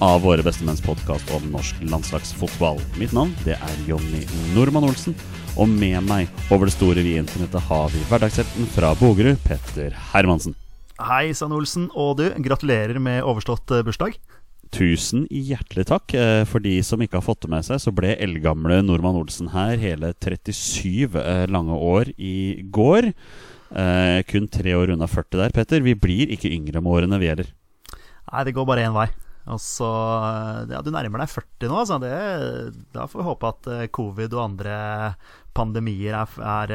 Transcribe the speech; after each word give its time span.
av 0.00 0.22
Våre 0.24 0.42
bestemenns 0.42 0.80
podkast 0.80 1.28
om 1.36 1.44
norsk 1.52 1.76
landslagsfotball. 1.84 2.80
Mitt 2.96 3.12
navn 3.12 3.34
det 3.44 3.58
er 3.60 3.82
Jonny 3.88 4.22
Normann 4.54 4.86
Olsen, 4.88 5.14
og 5.60 5.68
med 5.68 6.00
meg 6.08 6.30
over 6.48 6.70
det 6.70 6.74
store 6.74 7.04
vide 7.04 7.20
internettet 7.20 7.66
har 7.68 7.92
vi 7.92 8.00
hverdagshelten 8.08 8.68
fra 8.72 8.94
Bogerud, 9.00 9.36
Petter 9.44 9.92
Hermansen. 10.14 10.56
Hei 11.00 11.34
sann, 11.36 11.52
Olsen. 11.56 11.88
Og 11.96 12.16
du, 12.20 12.26
gratulerer 12.44 13.00
med 13.00 13.24
overstått 13.28 13.72
eh, 13.76 13.84
bursdag. 13.84 14.16
Tusen 14.72 15.26
hjertelig 15.32 15.86
takk. 15.90 16.12
Eh, 16.16 16.42
For 16.48 16.64
de 16.64 16.74
som 16.86 17.00
ikke 17.00 17.20
har 17.20 17.24
fått 17.26 17.44
det 17.44 17.52
med 17.52 17.68
seg, 17.68 17.80
så 17.80 17.92
ble 17.92 18.16
eldgamle 18.16 18.80
Normann 18.84 19.20
Olsen 19.20 19.52
her 19.52 19.80
hele 19.80 20.14
37 20.16 21.16
eh, 21.20 21.46
lange 21.52 21.76
år 21.76 22.12
i 22.16 22.60
går. 22.72 23.12
Kun 23.70 24.48
tre 24.50 24.72
år 24.74 24.90
unna 24.96 25.06
40 25.06 25.38
der, 25.38 25.52
Petter. 25.54 25.84
Vi 25.86 25.92
blir 25.94 26.32
ikke 26.34 26.50
yngre 26.50 26.80
med 26.82 26.90
årene, 26.90 27.20
vi 27.22 27.28
heller. 27.30 27.52
Nei, 28.26 28.42
det 28.48 28.56
går 28.56 28.66
bare 28.66 28.82
én 28.88 28.96
vei. 28.96 29.06
Og 29.48 29.60
så 29.62 29.88
Ja, 30.70 30.82
du 30.84 30.90
nærmer 30.92 31.22
deg 31.22 31.30
40 31.32 31.70
nå, 31.70 31.84
så 31.88 31.98
Det, 32.02 32.12
da 32.92 33.06
får 33.08 33.22
vi 33.22 33.28
håpe 33.28 33.48
at 33.48 33.70
eh, 33.72 33.86
covid 33.88 34.34
og 34.36 34.44
andre 34.44 34.76
pandemier 35.56 36.14
er, 36.14 36.74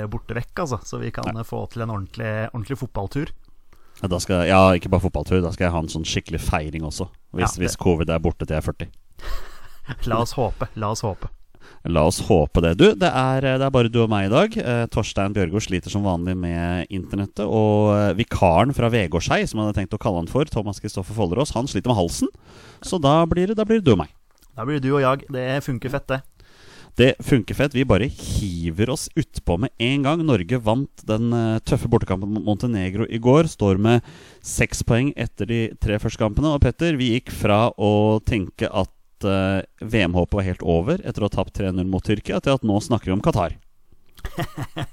er 0.00 0.08
borte 0.10 0.34
vekk, 0.34 0.64
altså. 0.64 0.80
Så 0.84 0.98
vi 1.02 1.12
kan 1.14 1.36
få 1.46 1.66
til 1.70 1.84
en 1.84 1.92
ordentlig, 1.94 2.32
ordentlig 2.50 2.80
fotballtur. 2.80 3.30
Ja, 4.00 4.18
skal, 4.18 4.46
ja, 4.48 4.60
ikke 4.74 4.90
bare 4.92 5.04
fotballtur. 5.04 5.42
Da 5.44 5.52
skal 5.52 5.68
jeg 5.68 5.74
ha 5.76 5.82
en 5.84 5.92
sånn 5.92 6.08
skikkelig 6.08 6.40
feiring 6.46 6.86
også. 6.88 7.10
Hvis, 7.36 7.56
Ja, 7.56 7.64
hvis 7.64 7.76
covid 7.80 8.10
er 8.10 8.22
borte 8.22 8.46
til 8.46 8.56
jeg 8.56 8.64
er 8.64 8.70
40. 8.72 8.88
La 10.10 10.22
oss 10.24 10.32
håpe. 10.38 10.70
La 10.80 10.94
oss 10.94 11.04
håpe. 11.04 11.28
La 11.88 12.02
oss 12.08 12.20
håpe 12.26 12.60
det. 12.64 12.74
Du, 12.80 12.86
det 12.98 13.08
er, 13.08 13.46
det 13.60 13.64
er 13.64 13.72
bare 13.72 13.92
du 13.92 14.02
og 14.02 14.10
meg 14.12 14.28
i 14.28 14.32
dag. 14.32 14.56
Eh, 14.60 14.82
Torstein 14.92 15.32
Bjørgaard 15.36 15.64
sliter 15.64 15.92
som 15.92 16.04
vanlig 16.04 16.36
med 16.36 16.90
internettet. 16.92 17.46
Og 17.46 17.94
eh, 17.94 18.10
vikaren 18.18 18.74
fra 18.76 18.90
Vegårshei, 18.92 19.42
som 19.48 19.60
jeg 19.60 19.70
hadde 19.70 19.78
tenkt 19.80 19.96
å 19.96 20.02
kalle 20.02 20.20
han 20.20 20.30
for, 20.30 20.48
Thomas 20.50 20.82
Kristoffer 20.82 21.16
Follerås, 21.16 21.54
han 21.56 21.70
sliter 21.70 21.92
med 21.92 22.00
halsen. 22.00 22.28
Så 22.84 23.00
da 23.00 23.22
blir 23.28 23.48
det, 23.48 23.56
da 23.60 23.64
blir 23.68 23.80
det 23.80 23.88
du 23.88 23.94
og 23.96 24.02
meg. 24.04 24.12
Da 24.52 24.66
blir 24.68 24.80
det 24.80 24.88
du 24.88 24.92
og 24.92 25.04
jeg. 25.04 25.24
Det 25.32 25.48
funker 25.64 25.96
fett, 25.96 26.10
det. 26.12 26.20
Det 27.00 27.14
funker 27.24 27.56
fett. 27.56 27.74
Vi 27.74 27.86
bare 27.88 28.10
hiver 28.10 28.90
oss 28.92 29.06
utpå 29.16 29.56
med 29.62 29.72
en 29.80 30.04
gang. 30.04 30.24
Norge 30.26 30.60
vant 30.60 31.04
den 31.08 31.32
eh, 31.32 31.60
tøffe 31.64 31.88
bortekampen 31.88 32.34
mot 32.34 32.44
Montenegro 32.44 33.06
i 33.08 33.20
går. 33.22 33.48
Står 33.48 33.80
med 33.80 34.04
seks 34.44 34.84
poeng 34.84 35.14
etter 35.16 35.48
de 35.48 35.60
tre 35.80 35.96
første 36.02 36.20
kampene. 36.20 36.52
Og 36.52 36.60
Petter, 36.60 36.98
vi 37.00 37.14
gikk 37.14 37.32
fra 37.32 37.68
å 37.72 38.20
tenke 38.26 38.68
at 38.68 38.92
eh, 39.26 39.62
VM-håpet 39.80 40.38
var 40.38 40.46
helt 40.46 40.62
over 40.62 41.02
etter 41.04 41.22
å 41.22 41.28
ha 41.28 41.34
tapt 41.34 41.58
3-0 41.58 41.82
mot 41.90 42.04
Tyrkia, 42.04 42.40
til 42.40 42.56
at 42.56 42.66
nå 42.66 42.78
snakker 42.84 43.10
vi 43.10 43.16
om 43.18 43.24
Qatar. 43.24 43.58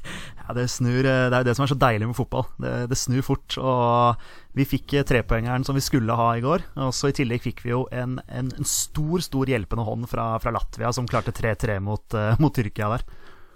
Ja, 0.47 0.53
det 0.55 0.69
snur 0.71 1.03
eh, 1.03 1.25
Det 1.27 1.35
er 1.35 1.41
jo 1.41 1.47
det 1.49 1.55
som 1.57 1.65
er 1.65 1.71
så 1.73 1.75
deilig 1.75 2.07
med 2.07 2.15
fotball. 2.15 2.45
Det, 2.55 2.73
det 2.87 2.95
snur 2.95 3.25
fort. 3.27 3.57
Og 3.59 4.27
vi 4.55 4.63
fikk 4.63 4.93
eh, 4.95 5.03
trepoengeren 5.07 5.65
som 5.67 5.75
vi 5.75 5.83
skulle 5.83 6.15
ha 6.15 6.29
i 6.37 6.43
går. 6.45 6.63
Og 6.85 6.93
så 6.95 7.11
i 7.11 7.17
tillegg 7.17 7.43
fikk 7.43 7.65
vi 7.65 7.73
jo 7.73 7.81
en, 7.91 8.15
en, 8.31 8.53
en 8.55 8.67
stor, 8.67 9.19
stor 9.25 9.51
hjelpende 9.51 9.83
hånd 9.83 10.07
fra, 10.07 10.29
fra 10.39 10.53
Latvia, 10.55 10.93
som 10.95 11.09
klarte 11.09 11.35
3-3 11.35 11.81
mot, 11.83 12.15
mot 12.39 12.55
Tyrkia 12.55 12.93
der. 12.95 13.03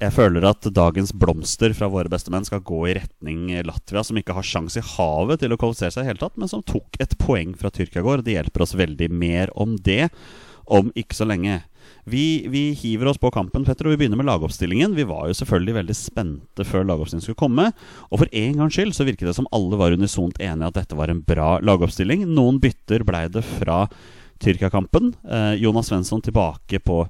Jeg 0.02 0.16
føler 0.16 0.46
at 0.50 0.66
dagens 0.74 1.12
blomster 1.14 1.76
fra 1.78 1.86
våre 1.94 2.10
bestemenn 2.10 2.46
skal 2.48 2.64
gå 2.66 2.80
i 2.90 2.96
retning 2.98 3.52
Latvia, 3.68 4.02
som 4.04 4.18
ikke 4.18 4.34
har 4.34 4.48
sjans 4.48 4.76
i 4.80 4.82
havet 4.96 5.44
til 5.44 5.54
å 5.54 5.60
kvalifisere 5.62 5.94
seg 5.94 6.08
i 6.08 6.10
hele 6.10 6.22
tatt, 6.24 6.40
men 6.42 6.50
som 6.50 6.64
tok 6.66 6.98
et 7.04 7.14
poeng 7.22 7.54
fra 7.56 7.70
Tyrkia 7.70 8.02
i 8.02 8.08
går. 8.08 8.24
Det 8.26 8.34
hjelper 8.34 8.66
oss 8.66 8.74
veldig 8.80 9.12
mer 9.14 9.54
om 9.54 9.78
det 9.78 10.08
om 10.72 10.92
ikke 10.98 11.18
så 11.18 11.28
lenge. 11.28 11.60
Vi, 12.10 12.48
vi 12.50 12.72
hiver 12.78 13.12
oss 13.12 13.20
på 13.22 13.32
kampen, 13.34 13.66
Petter, 13.68 13.86
og 13.88 13.94
vi 13.94 14.02
begynner 14.02 14.20
med 14.20 14.30
lagoppstillingen. 14.30 14.96
Vi 14.98 15.06
var 15.10 15.28
jo 15.30 15.38
selvfølgelig 15.38 15.78
veldig 15.78 15.98
spente 15.98 16.66
før 16.66 16.88
lagoppstillingen 16.90 17.26
skulle 17.28 17.42
komme. 17.42 17.68
Og 18.10 18.24
for 18.24 18.32
en 18.32 18.58
gangs 18.62 18.78
skyld 18.78 18.96
så 18.98 19.06
virket 19.08 19.30
det 19.30 19.36
som 19.38 19.50
alle 19.54 19.78
var 19.80 19.94
unisont 19.98 20.40
enige 20.42 20.72
at 20.72 20.80
dette 20.80 20.98
var 20.98 21.14
en 21.14 21.22
bra 21.28 21.54
lagoppstilling. 21.62 22.26
Noen 22.32 22.62
bytter 22.64 23.06
blei 23.08 23.28
det 23.34 23.44
fra 23.46 23.84
Tyrkia-kampen. 24.42 25.14
Eh, 25.30 25.54
Jonas 25.62 25.92
Svensson 25.92 26.24
tilbake 26.26 26.82
på 26.82 27.04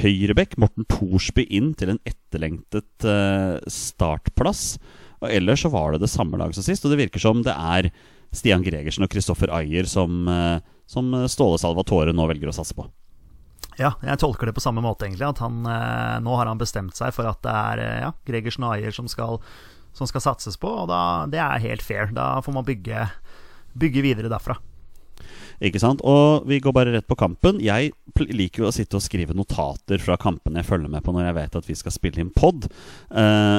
høyrebekk. 0.00 0.56
Morten 0.60 0.88
Thorsby 0.88 1.44
inn 1.58 1.74
til 1.76 1.92
en 1.92 2.02
etterlengtet 2.08 3.08
eh, 3.08 3.58
startplass. 3.72 4.78
Og 5.20 5.28
ellers 5.32 5.64
så 5.64 5.72
var 5.72 5.92
det 5.92 6.04
det 6.04 6.12
samme 6.12 6.40
lag 6.40 6.54
som 6.56 6.64
sist, 6.64 6.86
og 6.86 6.94
det 6.94 7.02
virker 7.02 7.20
som 7.20 7.42
det 7.44 7.52
er 7.52 7.90
Stian 8.32 8.62
Gregersen 8.64 9.04
og 9.04 9.10
Kristoffer 9.12 9.50
Ayer 9.56 9.88
som, 9.88 10.22
eh, 10.30 10.64
som 10.88 11.12
Ståle 11.28 11.60
Salvatore 11.60 12.16
nå 12.16 12.28
velger 12.30 12.52
å 12.52 12.56
satse 12.56 12.76
på. 12.76 12.86
Ja, 13.78 13.92
jeg 14.02 14.18
tolker 14.18 14.48
det 14.48 14.56
på 14.56 14.62
samme 14.62 14.82
måte, 14.82 15.06
egentlig. 15.06 15.28
At 15.28 15.42
han, 15.42 15.60
eh, 15.66 16.16
nå 16.24 16.38
har 16.38 16.50
han 16.50 16.60
bestemt 16.60 16.98
seg 16.98 17.14
for 17.14 17.30
at 17.30 17.40
det 17.46 17.54
er 17.54 17.82
eh, 17.84 18.00
ja, 18.06 18.12
Gregersen 18.26 18.66
Ayer 18.66 18.94
som 18.94 19.06
skal, 19.10 19.38
som 19.94 20.10
skal 20.10 20.24
satses 20.24 20.58
på, 20.58 20.70
og 20.82 20.88
da, 20.90 21.00
det 21.30 21.40
er 21.42 21.62
helt 21.62 21.84
fair. 21.84 22.10
Da 22.14 22.36
får 22.44 22.58
man 22.58 22.66
bygge, 22.66 23.06
bygge 23.78 24.04
videre 24.04 24.32
derfra. 24.32 24.58
Ikke 25.62 25.80
sant? 25.82 26.02
Og 26.06 26.46
vi 26.46 26.60
går 26.62 26.74
bare 26.74 26.92
rett 26.94 27.08
på 27.10 27.18
kampen. 27.18 27.58
Jeg 27.62 27.90
liker 28.30 28.64
jo 28.64 28.68
å 28.68 28.74
sitte 28.74 28.98
og 28.98 29.02
skrive 29.02 29.34
notater 29.34 30.02
fra 30.02 30.18
kampene 30.20 30.62
jeg 30.62 30.68
følger 30.68 30.92
med 30.92 31.02
på 31.06 31.14
når 31.14 31.30
jeg 31.30 31.38
vet 31.40 31.58
at 31.58 31.66
vi 31.70 31.78
skal 31.78 31.94
spille 31.94 32.22
inn 32.22 32.34
pod. 32.34 32.68
Eh, 33.10 33.58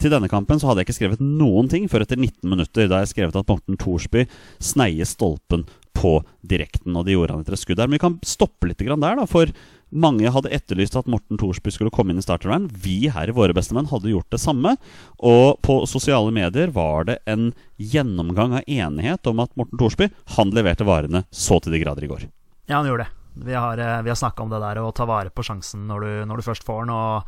til 0.00 0.12
denne 0.12 0.28
kampen 0.28 0.60
så 0.60 0.68
hadde 0.68 0.82
jeg 0.82 0.90
ikke 0.90 0.98
skrevet 0.98 1.22
noen 1.22 1.68
ting 1.70 1.86
før 1.88 2.04
etter 2.04 2.18
19 2.18 2.44
minutter. 2.48 2.88
Da 2.90 3.00
jeg 3.02 3.12
skrevet 3.12 3.38
at 3.40 3.48
Morten 3.48 3.78
Thorsby 3.80 4.26
sneier 4.60 5.08
stolpen 5.08 5.64
på 5.96 6.20
direkten, 6.46 6.96
og 6.96 7.06
det 7.06 7.16
gjorde 7.16 7.36
han 7.36 7.44
etter 7.44 7.56
et 7.56 7.62
skudd 7.62 7.78
der. 7.80 7.90
Men 7.90 7.98
vi 7.98 8.04
kan 8.06 8.18
stoppe 8.26 8.70
litt 8.70 8.80
der, 8.80 8.96
da, 8.96 9.26
for 9.28 9.52
mange 9.90 10.30
hadde 10.30 10.52
etterlyst 10.54 10.94
at 10.98 11.08
Morten 11.10 11.38
Thorsby 11.40 11.72
skulle 11.74 11.92
komme 11.94 12.14
inn 12.14 12.22
i 12.22 12.24
startervern. 12.24 12.68
Vi 12.70 13.10
her 13.10 13.30
i 13.30 13.34
Våre 13.34 13.54
bestemenn 13.56 13.90
hadde 13.90 14.12
gjort 14.12 14.30
det 14.30 14.40
samme. 14.42 14.76
Og 15.18 15.58
på 15.66 15.80
sosiale 15.90 16.30
medier 16.34 16.70
var 16.74 17.08
det 17.10 17.18
en 17.30 17.50
gjennomgang 17.76 18.60
av 18.60 18.68
enighet 18.70 19.26
om 19.30 19.42
at 19.42 19.54
Morten 19.58 19.80
Thorsby 19.80 20.10
han 20.36 20.54
leverte 20.54 20.86
varene 20.86 21.24
så 21.34 21.58
til 21.62 21.74
de 21.74 21.82
grader 21.82 22.06
i 22.06 22.12
går. 22.12 22.28
Ja, 22.70 22.78
han 22.78 22.90
gjorde 22.90 23.08
det. 23.08 23.16
Vi 23.46 23.54
har, 23.54 23.78
eh, 23.78 24.02
vi 24.02 24.10
har 24.10 24.18
snakka 24.18 24.42
om 24.42 24.50
det 24.50 24.60
der 24.60 24.78
å 24.82 24.92
ta 24.94 25.06
vare 25.06 25.30
på 25.30 25.42
sjansen 25.42 25.86
når 25.86 26.00
du, 26.00 26.12
når 26.26 26.36
du 26.36 26.42
først 26.42 26.66
får 26.66 26.86
den. 26.86 26.94
Og 26.94 27.24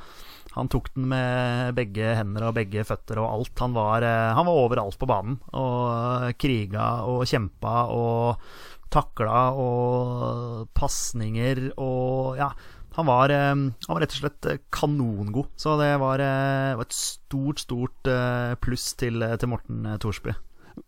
han 0.53 0.69
tok 0.69 0.91
den 0.93 1.09
med 1.09 1.73
begge 1.79 2.13
hender 2.19 2.51
og 2.51 2.59
begge 2.59 2.85
føtter 2.85 3.23
og 3.23 3.31
alt. 3.31 3.55
Han 3.63 3.73
var, 3.73 4.05
eh, 4.05 4.35
han 4.37 4.47
var 4.49 4.61
overalt 4.67 4.99
på 5.01 5.09
banen. 5.09 5.39
Og 5.57 6.37
kriga 6.37 7.07
og 7.09 7.25
kjempa 7.29 7.89
og 7.89 8.45
takla 8.93 9.49
og 9.57 10.69
pasninger 10.77 11.71
og 11.79 12.37
Ja. 12.37 12.53
Han 12.93 13.07
var, 13.07 13.31
eh, 13.31 13.55
han 13.57 13.89
var 13.89 14.01
rett 14.03 14.13
og 14.13 14.21
slett 14.21 14.47
eh, 14.47 14.59
kanongod. 14.71 15.49
Så 15.57 15.79
det 15.81 15.97
var, 15.99 16.21
var 16.21 16.85
et 16.85 16.93
stort, 16.93 17.65
stort 17.65 18.13
pluss 18.61 18.93
til, 19.01 19.25
til 19.39 19.49
Morten 19.49 19.87
Thorsby. 19.99 20.35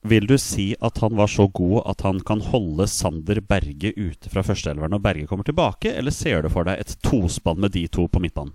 Vil 0.05 0.27
du 0.27 0.37
si 0.37 0.75
at 0.81 0.99
han 1.01 1.17
var 1.17 1.29
så 1.29 1.49
god 1.49 1.83
at 1.89 2.05
han 2.05 2.21
kan 2.21 2.41
holde 2.41 2.87
Sander 2.89 3.41
Berge 3.41 3.93
ute 3.97 4.29
fra 4.29 4.45
førsteelveren 4.45 4.93
når 4.93 5.01
Berge 5.01 5.27
kommer 5.27 5.45
tilbake, 5.45 5.93
eller 5.97 6.13
ser 6.13 6.45
du 6.45 6.51
for 6.53 6.69
deg 6.69 6.81
et 6.81 6.97
tospann 7.05 7.61
med 7.61 7.73
de 7.73 7.87
to 7.89 8.05
på 8.09 8.21
midtbanen? 8.21 8.53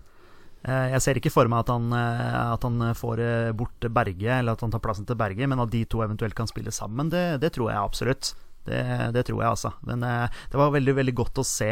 Eh, 0.67 0.91
Jeg 0.93 1.01
ser 1.03 1.19
ikke 1.19 1.31
for 1.31 1.47
meg 1.51 1.63
at 1.63 1.71
han, 1.71 1.87
eh, 1.95 2.51
at 2.53 2.65
han 2.67 2.91
får 2.97 3.23
eh, 3.23 3.51
bort 3.55 3.87
Berge, 3.95 4.33
eller 4.39 4.57
at 4.57 4.65
han 4.65 4.73
tar 4.73 4.83
plassen 4.83 5.07
til 5.07 5.19
Berge, 5.19 5.47
men 5.47 5.63
at 5.63 5.71
de 5.71 5.85
to 5.85 6.03
eventuelt 6.03 6.35
kan 6.35 6.49
spille 6.49 6.73
sammen, 6.75 7.11
det, 7.11 7.39
det 7.43 7.53
tror 7.55 7.71
jeg 7.71 7.79
absolutt. 7.79 8.33
Det, 8.69 8.81
det 9.15 9.23
tror 9.25 9.39
jeg, 9.39 9.49
altså. 9.49 9.71
Men 9.87 10.03
det 10.03 10.57
var 10.59 10.73
veldig 10.75 10.93
veldig 10.93 11.13
godt 11.17 11.39
å 11.41 11.45
se 11.47 11.71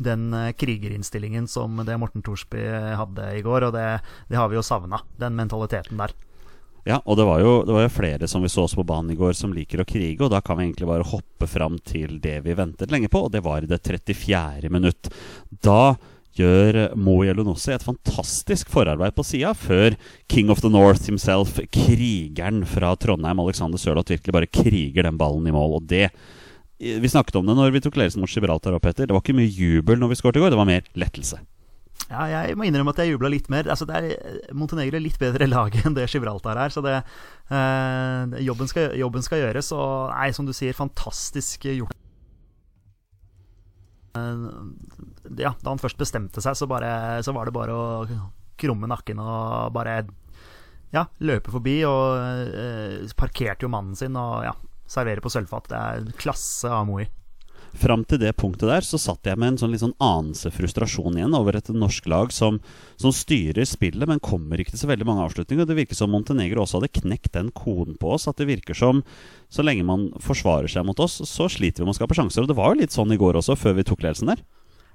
den 0.00 0.30
krigerinnstillingen 0.56 1.48
som 1.50 1.82
det 1.84 1.96
Morten 1.98 2.22
Thorsby 2.24 2.62
hadde 2.96 3.26
i 3.36 3.42
går, 3.44 3.66
og 3.66 3.74
det, 3.74 3.84
det 4.30 4.38
har 4.38 4.48
vi 4.48 4.56
jo 4.56 4.62
savna. 4.64 5.02
Den 5.18 5.36
mentaliteten 5.36 5.98
der. 6.00 6.14
Ja, 6.88 7.02
og 7.04 7.18
det 7.18 7.26
var, 7.28 7.42
jo, 7.42 7.58
det 7.68 7.74
var 7.74 7.84
jo 7.84 7.92
flere 7.92 8.28
som 8.30 8.40
vi 8.40 8.48
så 8.48 8.64
oss 8.64 8.76
på 8.78 8.86
banen 8.86 9.12
i 9.12 9.18
går 9.18 9.34
som 9.36 9.52
liker 9.52 9.82
å 9.82 9.88
krige, 9.88 10.22
og 10.24 10.32
da 10.32 10.40
kan 10.40 10.56
vi 10.56 10.70
egentlig 10.70 10.88
bare 10.88 11.04
hoppe 11.10 11.50
fram 11.50 11.76
til 11.84 12.16
det 12.22 12.38
vi 12.46 12.56
ventet 12.56 12.94
lenge 12.94 13.10
på, 13.12 13.26
og 13.26 13.34
det 13.34 13.42
var 13.44 13.66
i 13.66 13.68
det 13.68 13.82
34. 13.84 14.70
minutt. 14.72 15.10
Da 15.50 15.98
gjør 16.38 16.78
Mo 16.98 17.18
Elionossi 17.26 17.74
et 17.74 17.84
fantastisk 17.84 18.70
forarbeid 18.72 19.16
på 19.16 19.26
sida, 19.26 19.52
før 19.56 19.96
King 20.30 20.52
of 20.54 20.62
the 20.64 20.70
North 20.72 21.08
himself, 21.10 21.58
krigeren 21.74 22.64
fra 22.68 22.94
Trondheim, 22.96 23.42
Alexander 23.42 23.80
Sørloth, 23.80 24.14
virkelig 24.14 24.34
bare 24.34 24.50
kriger 24.50 25.08
den 25.08 25.20
ballen 25.20 25.46
i 25.50 25.54
mål. 25.54 25.78
Og 25.80 25.88
det 25.90 26.08
Vi 26.78 27.08
snakket 27.10 27.34
om 27.34 27.46
det 27.46 27.56
når 27.58 27.72
vi 27.74 27.80
tok 27.82 27.96
ledelsen 27.98 28.22
mot 28.22 28.30
Gibraltar 28.30 28.76
opp 28.76 28.84
etter. 28.86 29.08
Det 29.08 29.14
var 29.14 29.24
ikke 29.24 29.34
mye 29.34 29.50
jubel 29.50 29.98
når 29.98 30.12
vi 30.12 30.18
skåret 30.20 30.38
i 30.38 30.42
går, 30.44 30.52
det 30.54 30.60
var 30.60 30.68
mer 30.68 30.84
lettelse. 30.94 31.40
Ja, 32.08 32.24
jeg 32.30 32.56
må 32.56 32.64
innrømme 32.64 32.94
at 32.94 33.02
jeg 33.02 33.12
jubla 33.12 33.28
litt 33.32 33.50
mer. 33.52 33.66
Altså, 33.68 33.84
det 33.88 33.98
er 33.98 34.54
Montenegro 34.56 34.96
er 34.96 35.04
litt 35.04 35.18
bedre 35.20 35.48
lag 35.56 35.74
enn 35.82 35.96
det 35.96 36.06
Gibraltar 36.08 36.56
er. 36.56 36.72
Så 36.72 36.80
det, 36.84 36.94
eh, 37.50 38.38
jobben, 38.46 38.70
skal, 38.70 38.94
jobben 38.96 39.26
skal 39.26 39.42
gjøres. 39.42 39.72
Og 39.76 40.14
nei, 40.14 40.30
som 40.36 40.48
du 40.48 40.54
sier, 40.56 40.76
fantastisk 40.76 41.66
gjort. 41.68 41.96
Eh, 44.16 44.46
ja, 45.42 45.52
da 45.60 45.72
han 45.72 45.82
først 45.82 46.00
bestemte 46.00 46.42
seg, 46.44 46.56
så, 46.58 46.68
bare, 46.70 47.20
så 47.24 47.34
var 47.36 47.48
det 47.48 47.56
bare 47.56 47.74
å 47.74 47.84
krumme 48.58 48.88
nakken 48.90 49.20
og 49.22 49.74
bare 49.76 50.00
ja, 50.94 51.04
løpe 51.20 51.52
forbi. 51.54 51.80
Og 51.88 52.48
eh, 52.48 53.14
parkerte 53.18 53.66
jo 53.66 53.72
mannen 53.72 53.98
sin 53.98 54.16
og 54.18 54.46
ja, 54.46 54.54
servere 54.88 55.24
på 55.24 55.32
sølvfat. 55.32 55.70
Det 55.72 55.78
er 55.78 56.12
klasse 56.20 56.72
av 56.72 56.88
Moi. 56.88 57.06
Fram 57.76 58.04
til 58.08 58.20
det 58.22 58.32
punktet 58.40 58.70
der 58.70 58.86
så 58.86 58.98
satt 59.00 59.28
jeg 59.28 59.38
med 59.38 59.52
en 59.52 59.58
sånn 59.60 59.74
litt 59.74 59.82
sånn 59.82 59.96
anelse 60.02 60.50
frustrasjon 60.54 61.18
igjen 61.18 61.36
over 61.36 61.58
et 61.58 61.68
norsk 61.74 62.08
lag 62.10 62.32
som, 62.34 62.58
som 62.98 63.14
styrer 63.14 63.68
spillet, 63.68 64.08
men 64.08 64.22
kommer 64.24 64.58
ikke 64.60 64.74
til 64.74 64.82
så 64.82 64.90
veldig 64.90 65.06
mange 65.08 65.26
avslutninger. 65.26 65.68
Det 65.68 65.76
virker 65.78 65.98
som 65.98 66.10
Montenegro 66.14 66.64
også 66.64 66.80
hadde 66.80 66.92
knekt 67.00 67.34
den 67.36 67.52
koden 67.54 67.98
på 68.00 68.14
oss. 68.16 68.26
At 68.30 68.40
det 68.40 68.48
virker 68.50 68.78
som 68.78 69.04
så 69.52 69.64
lenge 69.66 69.86
man 69.86 70.08
forsvarer 70.22 70.70
seg 70.72 70.86
mot 70.88 70.98
oss, 71.04 71.20
så 71.28 71.46
sliter 71.52 71.84
vi 71.84 71.88
med 71.88 71.96
å 71.96 72.00
skape 72.00 72.18
sjanser. 72.18 72.44
Og 72.44 72.50
det 72.50 72.58
var 72.58 72.72
jo 72.72 72.82
litt 72.82 72.94
sånn 72.94 73.12
i 73.14 73.20
går 73.20 73.38
også, 73.42 73.58
før 73.58 73.78
vi 73.78 73.86
tok 73.86 74.02
ledelsen 74.06 74.32
der. 74.32 74.42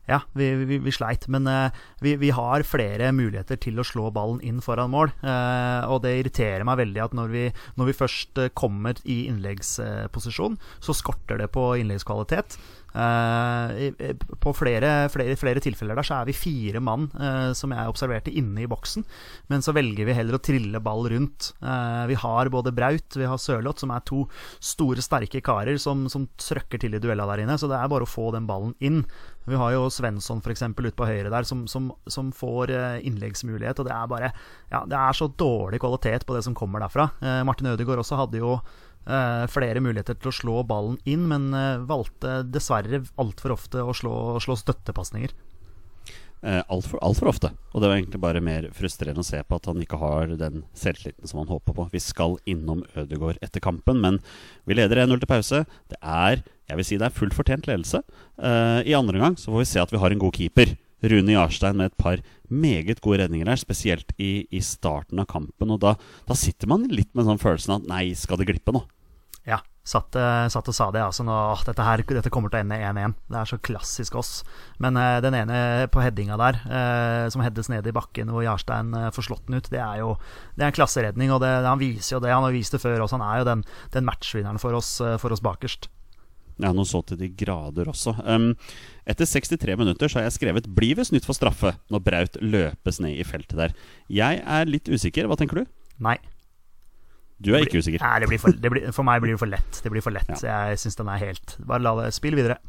Ja, 0.10 0.20
vi, 0.36 0.50
vi, 0.68 0.78
vi 0.84 0.92
sleit, 0.92 1.30
men 1.32 1.48
uh, 1.48 1.72
vi, 2.04 2.18
vi, 2.20 2.34
har 2.36 2.66
flere 2.68 3.14
muligheter 3.16 3.56
til 3.64 3.80
å 3.80 3.86
slå 3.88 4.10
ballen 4.12 4.42
inn 4.44 4.60
foran 4.64 4.92
mål. 4.92 5.14
Uh, 5.24 5.88
og 5.88 6.02
det 6.04 6.18
irriterer 6.20 6.66
meg 6.68 6.82
veldig 6.82 7.04
at 7.06 7.16
når 7.16 7.32
vi, 7.32 7.44
når 7.80 7.94
først 7.96 8.42
uh, 8.44 8.50
kommer 8.52 9.00
i 9.08 9.24
innleggsposisjon, 9.32 10.60
så 10.84 10.96
skorter 10.98 11.40
det 11.40 11.48
på 11.56 11.70
innleggskvalitet. 11.80 12.60
På 12.94 14.54
flere, 14.54 14.90
flere, 15.10 15.38
flere, 15.40 15.62
tilfeller 15.64 15.98
der 15.98 16.06
så 16.06 16.20
er 16.20 16.28
vi 16.30 16.36
fire 16.38 16.82
mann 16.84 17.08
som 17.58 17.74
jeg 17.74 17.90
observerte 17.90 18.34
inne 18.34 18.62
i 18.64 18.70
boksen. 18.70 19.06
Men 19.50 19.66
så 19.66 19.74
velger 19.74 20.06
vi 20.06 20.14
heller 20.14 20.38
å 20.38 20.42
trille 20.44 20.82
ball 20.84 21.08
rundt. 21.10 21.52
vi 22.10 22.18
har 22.22 22.52
både 22.54 22.74
Braut 22.76 23.18
vi 23.18 23.26
har 23.30 23.42
Sørloth, 23.42 23.82
som 23.82 23.94
er 23.96 24.06
to 24.06 24.28
store, 24.62 25.02
sterke 25.02 25.42
karer 25.42 25.80
som, 25.82 26.06
som 26.12 26.28
trøkker 26.38 26.82
til 26.84 26.94
i 26.94 27.02
duella 27.02 27.26
der 27.32 27.44
inne. 27.44 27.58
Så 27.58 27.70
det 27.72 27.80
er 27.80 27.90
bare 27.92 28.06
å 28.06 28.14
få 28.14 28.30
den 28.36 28.48
ballen 28.50 28.76
inn. 28.84 29.04
Vi 29.46 29.60
har 29.60 29.74
jo 29.76 29.90
Svensson 29.92 30.40
f.eks. 30.40 30.64
ute 30.72 30.96
på 30.96 31.08
høyre 31.08 31.32
der, 31.32 31.48
som, 31.48 31.66
som, 31.68 31.92
som, 32.08 32.32
får 32.36 32.72
eh, 32.72 33.02
innleggsmulighet. 33.08 33.82
Og 33.82 33.90
det 33.90 33.96
er 33.96 34.12
bare 34.12 34.32
Ja, 34.72 34.84
det 34.88 34.98
er 34.98 35.18
så 35.18 35.28
dårlig 35.28 35.82
kvalitet 35.84 36.26
på 36.28 36.38
det 36.38 36.46
som 36.46 36.56
kommer 36.56 36.84
derfra. 36.84 37.10
Eh, 37.22 37.42
Martin 37.48 37.74
Ødegaard 37.74 38.04
også 38.04 38.20
hadde 38.22 38.40
jo 38.40 38.56
eh, 38.56 38.64
flere 39.06 39.82
muligheter 39.84 40.16
til 40.20 40.32
å 40.32 40.36
slå 40.36 40.60
ballen 40.68 41.00
inn, 41.10 41.26
men 41.28 41.50
eh, 41.54 41.82
valgte 41.90 42.42
dessverre 42.48 43.04
altfor 43.20 43.56
ofte 43.58 43.84
å 43.84 43.96
slå, 43.96 44.14
slå 44.44 44.56
støttepasninger. 44.60 45.34
Eh, 46.44 46.60
Altfor 46.68 47.00
alt 47.04 47.20
for 47.22 47.32
ofte. 47.32 47.54
Og 47.72 47.80
det 47.80 47.88
var 47.90 47.98
egentlig 47.98 48.20
bare 48.24 48.42
mer 48.44 48.66
frustrerende 48.76 49.24
å 49.24 49.28
se 49.28 49.40
på 49.48 49.56
at 49.60 49.68
han 49.72 49.80
ikke 49.84 50.00
har 50.02 50.34
den 50.40 50.66
selvtilliten 50.76 51.30
som 51.30 51.40
han 51.40 51.52
håper 51.52 51.76
på. 51.78 51.86
Vi 51.94 52.02
skal 52.04 52.36
innom 52.50 52.84
Ødegaard 53.00 53.40
etter 53.44 53.64
kampen, 53.64 54.02
men 54.04 54.20
vi 54.68 54.76
leder 54.76 55.06
1-0 55.06 55.22
til 55.24 55.32
pause. 55.32 55.64
Det 55.92 56.00
er 56.02 56.44
jeg 56.68 56.80
vil 56.80 56.88
si 56.88 56.98
det 57.00 57.08
er 57.10 57.16
fullt 57.16 57.36
fortjent 57.36 57.68
ledelse. 57.68 58.00
I 58.40 58.96
andre 58.96 59.20
gang 59.20 59.34
så 59.38 59.52
får 59.52 59.62
vi 59.62 59.68
se 59.68 59.82
at 59.84 59.92
vi 59.92 60.00
har 60.00 60.14
en 60.16 60.22
god 60.22 60.36
keeper. 60.40 60.72
Rune 61.04 61.36
Jarstein 61.36 61.78
med 61.80 61.92
et 61.92 62.00
par 62.00 62.24
meget 62.54 63.02
gode 63.04 63.24
redninger 63.24 63.50
her, 63.50 63.60
spesielt 63.60 64.14
i, 64.22 64.46
i 64.52 64.64
starten 64.64 65.20
av 65.20 65.28
kampen. 65.32 65.74
Og 65.74 65.82
da, 65.84 65.98
da, 66.28 66.38
sitter 66.38 66.70
man 66.72 66.88
litt 66.92 67.12
med 67.18 67.28
sånn 67.28 67.42
følelsen 67.42 67.78
at 67.80 67.88
nei, 67.90 68.06
skal 68.18 68.40
det 68.40 68.48
glippe 68.50 68.76
nå? 68.76 68.84
Ja, 69.50 69.58
satt, 69.84 70.16
uh, 70.16 70.46
satt 70.52 70.70
og 70.72 70.76
sa 70.78 70.88
det. 70.96 71.02
Altså, 71.04 71.26
nå, 71.28 71.36
dette, 71.68 71.84
her, 71.84 72.06
dette 72.08 72.32
kommer 72.32 72.54
til 72.54 72.62
å 72.62 72.64
ende 72.64 72.78
1-1. 72.80 73.16
Det 73.34 73.40
er 73.42 73.50
så 73.50 73.60
klassisk 73.68 74.16
oss. 74.22 74.32
Men 74.84 75.00
uh, 75.00 75.18
den 75.24 75.36
ene 75.42 75.58
på 75.92 76.04
headinga 76.04 76.38
der, 76.40 76.62
som 77.34 77.44
heades 77.44 77.72
ned 77.74 77.90
i 77.90 77.96
bakken 77.96 78.32
hvor 78.32 78.46
Jarstein 78.46 78.94
får 79.16 79.28
slått 79.28 79.50
den 79.50 79.60
ut, 79.60 79.68
det 79.74 79.82
er 79.84 80.00
jo 80.04 80.14
det 80.56 80.64
er 80.64 80.72
en 80.72 80.78
klasseredning. 80.78 81.34
Og 81.36 81.44
det, 81.44 81.52
han 81.68 81.82
viser 81.82 82.18
jo 82.18 82.24
det. 82.24 82.32
Han 82.32 82.48
har 82.48 82.56
vist 82.56 82.78
det 82.78 82.84
før 82.84 83.04
også. 83.04 83.20
Han 83.20 83.28
er 83.28 83.44
jo 83.44 83.50
den, 83.52 83.68
den 83.98 84.08
matchvinneren 84.08 84.62
for 84.62 84.80
oss, 84.80 84.96
for 85.20 85.36
oss 85.36 85.44
bakerst. 85.44 85.90
Ja, 86.62 86.74
noe 86.76 86.86
så 86.86 87.02
til 87.08 87.18
de 87.20 87.30
grader 87.34 87.90
også. 87.90 88.14
Um, 88.26 88.52
etter 89.10 89.28
63 89.30 89.78
minutter 89.80 90.12
så 90.12 90.20
har 90.20 90.28
jeg 90.28 90.38
skrevet 90.38 90.70
'blir 90.70 90.98
ved 91.00 91.10
snytt 91.10 91.26
for 91.26 91.38
straffe' 91.38 91.76
når 91.90 92.04
Braut 92.06 92.38
løpes 92.42 93.00
ned 93.02 93.18
i 93.18 93.26
feltet 93.26 93.58
der. 93.58 93.74
Jeg 94.10 94.44
er 94.46 94.70
litt 94.70 94.90
usikker. 94.90 95.28
Hva 95.28 95.38
tenker 95.40 95.64
du? 95.64 95.66
Nei. 96.00 96.18
Du 97.44 97.54
er 97.56 97.66
ikke 97.66 97.82
usikker? 97.82 98.00
Nei, 98.04 98.20
det 98.24 98.30
blir 98.30 98.40
for, 98.40 98.52
det 98.56 98.70
blir, 98.72 98.92
for 98.96 99.04
meg 99.04 99.24
blir 99.24 99.34
det 99.34 99.42
for 99.42 99.52
lett. 99.52 99.82
Det 99.84 99.92
blir 99.92 100.04
for 100.06 100.16
lett. 100.16 100.30
Ja. 100.44 100.70
Jeg 100.70 100.80
syns 100.80 100.96
den 100.96 101.10
er 101.12 101.20
helt 101.20 101.58
Bare 101.68 101.84
la 101.84 101.96
det 102.00 102.14
Spill 102.16 102.38
videre. 102.38 102.60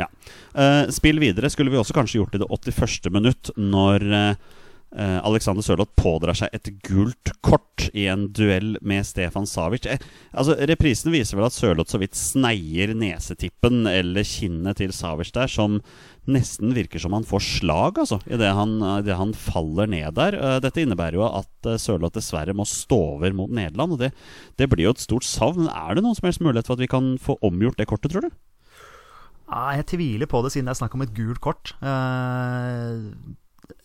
Ja. 0.00 0.08
Uh, 0.52 0.90
spill 0.92 1.20
videre 1.22 1.48
skulle 1.52 1.72
vi 1.72 1.78
også 1.80 1.94
kanskje 1.96 2.20
gjort 2.20 2.34
i 2.36 2.40
det 2.42 2.48
81. 2.52 3.10
minutt, 3.12 3.50
når 3.56 4.04
Uh, 4.06 4.55
Alexander 4.96 5.64
Sørloth 5.66 5.92
pådrar 5.98 6.36
seg 6.38 6.52
et 6.56 6.68
gult 6.86 7.32
kort 7.44 7.88
i 7.92 8.06
en 8.10 8.28
duell 8.34 8.76
med 8.86 9.06
Stefan 9.06 9.46
Savic. 9.48 9.86
Eh, 9.90 10.00
altså, 10.32 10.56
Reprisen 10.70 11.12
viser 11.12 11.38
vel 11.38 11.48
at 11.48 11.56
Sørloth 11.56 11.92
så 11.92 12.00
vidt 12.00 12.16
sneier 12.16 12.94
nesetippen 12.96 13.84
eller 13.90 14.26
kinnet 14.26 14.80
til 14.80 14.94
Savic 14.96 15.32
der, 15.36 15.50
som 15.50 15.80
nesten 16.30 16.72
virker 16.74 17.02
som 17.02 17.14
han 17.14 17.26
får 17.26 17.44
slag, 17.44 18.00
altså, 18.02 18.18
idet 18.26 18.54
han, 18.56 18.78
det 19.06 19.18
han 19.18 19.34
faller 19.36 19.90
ned 19.90 20.16
der. 20.16 20.38
Dette 20.64 20.82
innebærer 20.82 21.18
jo 21.20 21.26
at 21.28 21.70
Sørloth 21.82 22.16
dessverre 22.16 22.56
må 22.56 22.66
stå 22.66 22.98
over 23.18 23.36
mot 23.36 23.52
Nederland, 23.52 23.94
og 23.94 24.02
det, 24.02 24.12
det, 24.58 24.70
blir 24.72 24.88
jo 24.88 24.96
et 24.96 25.02
stort 25.02 25.26
savn. 25.28 25.70
Er 25.70 25.96
det 25.96 26.06
noen 26.06 26.18
som 26.18 26.30
helst 26.30 26.42
mulighet 26.44 26.70
for 26.70 26.78
at 26.78 26.84
vi 26.86 26.90
kan 26.90 27.14
få 27.22 27.38
omgjort 27.46 27.78
det 27.78 27.90
kortet, 27.90 28.14
tror 28.14 28.26
du? 28.26 28.36
Ja, 29.46 29.76
jeg 29.78 29.86
tviler 29.92 30.26
på 30.30 30.40
det, 30.42 30.54
siden 30.54 30.66
det 30.66 30.74
er 30.74 30.80
snakk 30.80 30.96
om 30.96 31.04
et 31.04 31.14
gult 31.14 31.42
kort. 31.44 31.76
Uh 31.78 33.36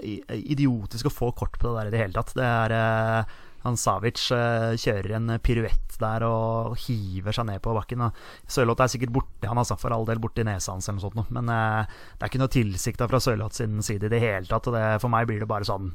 idiotisk 0.02 1.10
å 1.10 1.14
få 1.14 1.32
kort 1.38 1.58
på 1.60 1.70
det 1.70 1.78
der 1.78 1.90
i 1.90 1.94
det 1.94 2.04
hele 2.04 2.18
tatt. 2.18 2.34
Det 2.38 2.48
er 2.48 2.76
uh, 2.76 3.40
han 3.62 3.78
Savic 3.78 4.24
uh, 4.34 4.74
kjører 4.80 5.16
en 5.18 5.36
piruett 5.44 5.98
der 6.02 6.26
og 6.26 6.80
hiver 6.82 7.36
seg 7.36 7.48
ned 7.50 7.62
på 7.64 7.76
bakken. 7.78 8.08
Sørloth 8.50 8.86
er 8.86 8.92
sikkert 8.94 9.14
borte, 9.20 9.50
han 9.50 9.62
sagt 9.68 9.84
for 9.84 9.94
all 9.94 10.08
del 10.10 10.22
borti 10.22 10.46
nesa 10.48 10.74
hans 10.74 10.90
eller 10.90 11.02
noe 11.02 11.12
sånt, 11.12 11.32
men 11.36 11.52
uh, 11.52 11.86
det 12.18 12.26
er 12.26 12.32
ikke 12.32 12.42
noe 12.42 12.56
tilsikta 12.58 13.10
fra 13.12 13.22
Sørloth 13.22 13.60
sin 13.60 13.80
side 13.86 14.10
i 14.10 14.14
det 14.14 14.24
hele 14.24 14.50
tatt. 14.50 14.70
Og 14.70 14.78
det, 14.78 14.86
for 15.04 15.14
meg 15.14 15.30
blir 15.30 15.44
det 15.44 15.50
bare 15.52 15.68
sånn 15.68 15.94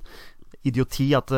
idioti 0.67 1.13
at 1.15 1.31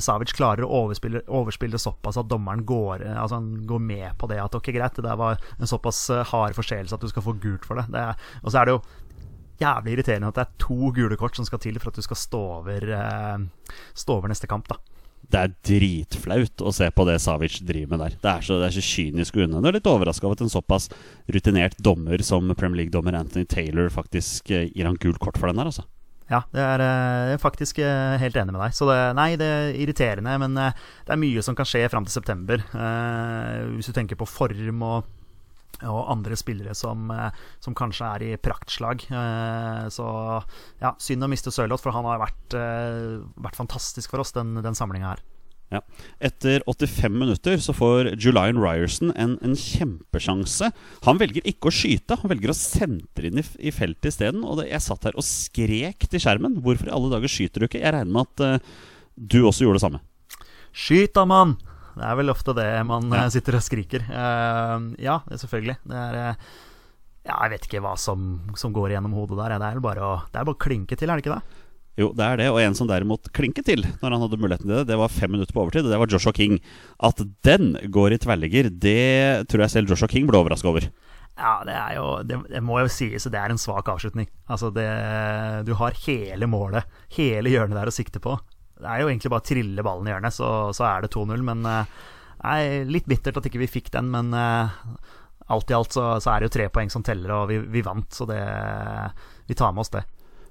Savic 0.00 0.30
klarer 0.32 0.64
å 0.64 0.84
overspille, 0.84 1.20
overspille 1.28 1.76
såpass 1.80 2.16
at 2.16 2.28
dommeren 2.30 2.62
går, 2.64 3.02
altså 3.20 3.42
går, 3.68 3.82
med 3.84 4.14
på 4.20 4.28
det. 4.30 4.38
At 4.40 4.54
ok, 4.56 4.70
greit, 4.72 4.96
det 4.96 5.04
der 5.04 5.18
var 5.20 5.40
en 5.58 5.68
såpass 5.68 6.06
hard 6.30 6.56
forseelse 6.56 6.96
at 6.96 7.04
du 7.04 7.10
skal 7.10 7.26
få 7.26 7.34
gult 7.42 7.68
for 7.68 7.80
det. 7.80 7.84
det 7.92 8.06
og 8.40 8.48
så 8.48 8.62
er 8.62 8.70
det 8.70 8.76
jo 8.78 8.80
jævlig 9.60 9.96
irriterende 9.96 10.30
at 10.32 10.38
det 10.38 10.46
er 10.46 10.56
to 10.62 10.92
gule 10.96 11.18
kort 11.20 11.36
som 11.36 11.46
skal 11.48 11.60
til 11.62 11.78
for 11.82 11.92
at 11.92 12.00
du 12.00 12.04
skal 12.04 12.18
stå 12.18 12.40
over, 12.60 12.88
uh, 12.88 13.76
stå 13.94 14.18
over 14.20 14.32
neste 14.32 14.50
kamp. 14.50 14.70
da 14.70 14.80
det 15.32 15.40
er 15.40 15.54
dritflaut 15.64 16.62
å 16.64 16.72
se 16.74 16.88
på 16.92 17.06
det 17.08 17.16
Savic 17.22 17.60
driver 17.64 17.94
med 17.94 18.02
der. 18.04 18.16
Det 18.20 18.30
er 18.32 18.44
så, 18.44 18.58
det 18.60 18.68
er 18.68 18.76
så 18.76 18.84
kynisk 18.84 19.38
og 19.38 19.46
unødvendig. 19.46 19.78
Litt 19.78 19.88
overraska 19.88 20.28
over 20.28 20.36
at 20.36 20.44
en 20.44 20.52
såpass 20.52 20.88
rutinert 21.32 21.78
dommer 21.80 22.24
som 22.26 22.52
Premier 22.58 22.82
League-dommer 22.82 23.16
Anthony 23.16 23.46
Taylor 23.48 23.88
faktisk 23.92 24.52
uh, 24.52 24.66
gir 24.66 24.88
han 24.88 24.98
gult 25.00 25.22
kort 25.22 25.40
for 25.40 25.48
den 25.48 25.60
der, 25.60 25.70
altså. 25.72 25.86
Ja, 26.32 26.42
det 26.54 26.64
er 26.64 26.84
uh, 26.84 27.38
faktisk 27.40 27.80
uh, 27.80 28.18
helt 28.20 28.36
enig 28.36 28.52
med 28.54 28.60
deg. 28.64 28.76
Så 28.76 28.88
det, 28.90 28.98
nei, 29.16 29.30
det 29.40 29.48
er 29.48 29.80
irriterende, 29.84 30.36
men 30.42 30.58
det 30.58 31.14
er 31.14 31.22
mye 31.22 31.44
som 31.44 31.56
kan 31.56 31.68
skje 31.68 31.86
fram 31.92 32.08
til 32.08 32.16
september. 32.18 32.64
hvis 33.72 33.88
du 33.88 33.96
tenker 33.96 34.20
på 34.20 34.28
form 34.28 34.84
og 34.88 35.10
og 35.80 36.10
andre 36.12 36.36
spillere 36.38 36.74
som, 36.78 37.10
eh, 37.10 37.42
som, 37.62 37.74
kanskje 37.74 38.08
er 38.08 38.24
i 38.26 38.36
praktslag. 38.36 39.04
Eh, 39.08 39.88
så 39.94 40.06
ja, 40.82 40.94
synd 40.98 41.24
å 41.24 41.30
miste 41.32 41.52
Sørloth, 41.54 41.82
for 41.82 41.96
han 41.96 42.08
har 42.08 42.22
vært, 42.22 42.56
eh, 42.58 43.22
vært 43.42 43.58
fantastisk 43.58 44.12
for 44.12 44.22
oss, 44.22 44.34
den, 44.36 44.54
den 44.62 44.78
samlinga 44.78 45.14
her. 45.14 45.24
Ja. 45.72 45.80
Etter 46.20 46.60
85 46.68 47.14
minutter 47.16 47.56
så 47.56 47.72
får 47.72 48.12
Julian 48.20 48.60
Ryerson 48.60 49.12
en, 49.16 49.38
en, 49.40 49.56
kjempesjanse. 49.56 50.68
Han 51.06 51.20
velger 51.20 51.46
ikke 51.48 51.70
å 51.70 51.72
skyte, 51.72 52.18
han 52.20 52.32
velger 52.34 52.52
å 52.52 52.56
sentre 52.56 53.30
inn 53.30 53.40
i, 53.40 53.46
i 53.56 53.72
feltet 53.72 54.10
isteden. 54.12 54.44
Og 54.44 54.60
det, 54.60 54.68
jeg 54.68 54.84
satt 54.84 55.08
her 55.08 55.16
og 55.16 55.24
skrek 55.24 56.04
til 56.12 56.22
skjermen. 56.22 56.60
Hvorfor 56.60 56.90
i 56.90 56.94
alle 56.94 57.14
dager 57.14 57.32
skyter 57.32 57.64
du 57.64 57.70
ikke? 57.70 57.80
Jeg 57.80 57.96
regner 57.96 58.12
med 58.12 58.28
at 58.28 58.44
uh, 58.60 58.72
du 59.16 59.40
også 59.46 59.64
gjorde 59.64 59.80
det 59.80 59.86
samme. 59.86 60.02
Skyt 60.76 61.16
da, 61.16 61.24
mann! 61.28 61.56
Det 61.92 62.04
er 62.08 62.18
vel 62.18 62.32
ofte 62.32 62.54
det 62.56 62.68
man 62.88 63.10
ja. 63.12 63.24
Eh, 63.24 63.32
sitter 63.34 63.58
og 63.58 63.64
skriker. 63.64 64.06
Uh, 64.08 64.92
ja, 65.02 65.18
selvfølgelig. 65.30 65.76
Det 65.88 65.98
er 65.98 66.20
uh, 66.20 66.52
ja, 67.26 67.36
Jeg 67.36 67.52
vet 67.54 67.68
ikke 67.68 67.82
hva 67.84 67.96
som, 68.00 68.30
som, 68.58 68.72
går 68.74 68.96
gjennom 68.96 69.14
hodet 69.18 69.38
der. 69.42 69.58
Det 69.60 69.68
er 69.68 69.84
bare 69.84 70.06
å, 70.06 70.14
det 70.30 70.40
er 70.40 70.48
bare 70.48 70.58
å 70.58 70.64
klinke 70.64 70.98
til, 70.98 71.10
er 71.10 71.20
det 71.20 71.26
ikke 71.26 71.36
det? 71.36 71.60
Jo, 72.00 72.08
det 72.16 72.24
er 72.24 72.40
det. 72.40 72.48
Og 72.50 72.58
en 72.62 72.76
som 72.76 72.88
derimot 72.88 73.28
klinket 73.36 73.68
til 73.68 73.84
når 74.00 74.14
han 74.14 74.22
hadde 74.24 74.40
muligheten 74.40 74.68
til 74.68 74.78
det, 74.80 74.88
det 74.88 74.98
var 74.98 75.12
fem 75.12 75.34
minutter 75.34 75.52
på 75.52 75.66
overtid, 75.66 75.84
og 75.84 75.92
det 75.92 76.00
var 76.00 76.12
Joshua 76.14 76.32
King. 76.36 76.56
At 77.04 77.20
den 77.44 77.74
går 77.92 78.16
i 78.16 78.20
tverrligger, 78.22 78.70
det 78.72 79.48
tror 79.52 79.66
jeg 79.66 79.74
selv 79.76 79.92
Joshua 79.92 80.08
King 80.10 80.30
ble 80.30 80.40
overraska 80.40 80.72
over. 80.72 80.88
Ja, 81.32 81.62
det 81.64 81.72
er 81.72 81.94
jo 81.96 82.06
Det, 82.28 82.36
det 82.52 82.60
må 82.60 82.76
jo 82.82 82.90
sies 82.92 83.24
det 83.24 83.38
er 83.40 83.52
en 83.52 83.60
svak 83.60 83.88
avslutning. 83.88 84.28
Altså, 84.48 84.72
det 84.72 84.88
Du 85.68 85.74
har 85.80 85.96
hele 86.06 86.48
målet, 86.48 86.88
hele 87.16 87.52
hjørnet 87.52 87.78
der 87.78 87.92
å 87.92 87.94
sikte 87.94 88.20
på. 88.20 88.36
Det 88.82 88.90
er 88.90 89.02
jo 89.02 89.10
egentlig 89.10 89.30
bare 89.32 89.44
å 89.44 89.46
trille 89.46 89.86
ballen 89.86 90.08
i 90.08 90.14
hjørnet, 90.14 90.34
så, 90.34 90.48
så 90.74 90.86
er 90.88 91.04
det 91.04 91.12
2-0. 91.14 91.44
Men 91.46 91.66
eh, 91.68 91.92
nei, 92.42 92.62
litt 92.90 93.06
bittert 93.10 93.38
at 93.38 93.46
ikke 93.48 93.62
vi 93.62 93.70
fikk 93.70 93.92
den, 93.94 94.10
men 94.10 94.34
uh, 94.34 94.72
alt 95.52 95.70
i 95.70 95.76
alt 95.76 95.94
så, 95.94 96.08
så, 96.22 96.32
er 96.32 96.42
det 96.42 96.50
jo 96.50 96.56
tre 96.58 96.66
poeng 96.74 96.90
som 96.92 97.04
teller, 97.06 97.30
og 97.36 97.46
vi, 97.52 97.60
vi 97.72 97.84
vant, 97.86 98.10
så 98.14 98.26
det 98.28 98.42
Vi 99.46 99.56
tar 99.58 99.72
med 99.74 99.84
oss 99.84 99.92
det. 99.94 100.02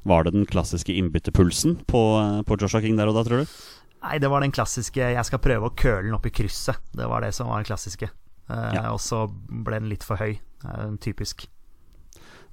Var 0.07 0.25
det 0.25 0.33
den 0.33 0.47
klassiske 0.49 0.93
innbytterpulsen 0.97 1.81
på, 1.89 2.01
på 2.47 2.57
Joshua 2.57 2.81
King 2.81 2.97
der 2.97 3.11
og 3.11 3.19
da, 3.19 3.25
tror 3.27 3.43
du? 3.43 3.55
Nei, 4.01 4.17
det 4.17 4.31
var 4.33 4.41
den 4.41 4.53
klassiske 4.53 4.97
'jeg 4.97 5.25
skal 5.27 5.41
prøve 5.43 5.69
å 5.69 5.75
køle 5.77 6.07
den 6.07 6.17
opp 6.17 6.25
i 6.25 6.33
krysset'. 6.33 6.89
Det 6.97 7.05
var 7.07 7.21
det 7.21 7.35
som 7.37 7.51
var 7.51 7.61
den 7.61 7.69
klassiske. 7.69 8.09
Uh, 8.49 8.71
ja. 8.73 8.85
Og 8.91 8.99
så 8.99 9.27
ble 9.29 9.77
den 9.77 9.91
litt 9.91 10.03
for 10.03 10.17
høy. 10.17 10.39
Uh, 10.65 10.97
typisk. 10.97 11.45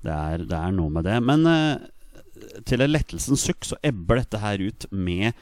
Det 0.04 0.12
er, 0.12 0.44
det 0.44 0.58
er, 0.58 0.74
noe 0.76 0.92
med 0.92 1.08
det. 1.08 1.16
Men 1.24 1.46
uh, 1.48 1.88
til 2.68 2.84
en 2.84 2.92
lettelsens 2.92 3.46
sukk 3.48 3.66
så 3.66 3.78
ebber 3.86 4.22
dette 4.22 4.42
her 4.42 4.62
ut 4.62 4.86
med 4.90 5.32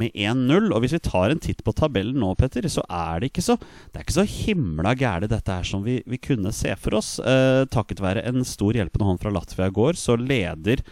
med 0.00 0.14
1-0. 0.16 0.70
Og 0.72 0.82
hvis 0.82 0.94
vi 0.96 1.02
tar 1.04 1.32
en 1.32 1.42
titt 1.42 1.62
på 1.66 1.74
tabellen 1.76 2.20
nå, 2.22 2.32
Petter, 2.38 2.66
så 2.72 2.84
er 2.86 3.20
det 3.20 3.30
ikke 3.30 3.44
så 3.44 3.56
Det 3.60 3.98
er 3.98 4.06
ikke 4.06 4.18
så 4.20 4.26
himla 4.28 4.94
gære 4.98 5.30
dette 5.30 5.56
her 5.56 5.66
som 5.66 5.84
vi, 5.86 6.00
vi 6.08 6.20
kunne 6.22 6.54
se 6.56 6.74
for 6.80 6.98
oss. 7.00 7.18
Eh, 7.18 7.64
takket 7.72 8.02
være 8.02 8.24
en 8.28 8.44
stor 8.46 8.76
hjelpende 8.76 9.08
hånd 9.08 9.20
fra 9.22 9.32
Latvia 9.34 9.70
i 9.70 9.74
går, 9.76 9.98
så 10.00 10.16
leder 10.18 10.84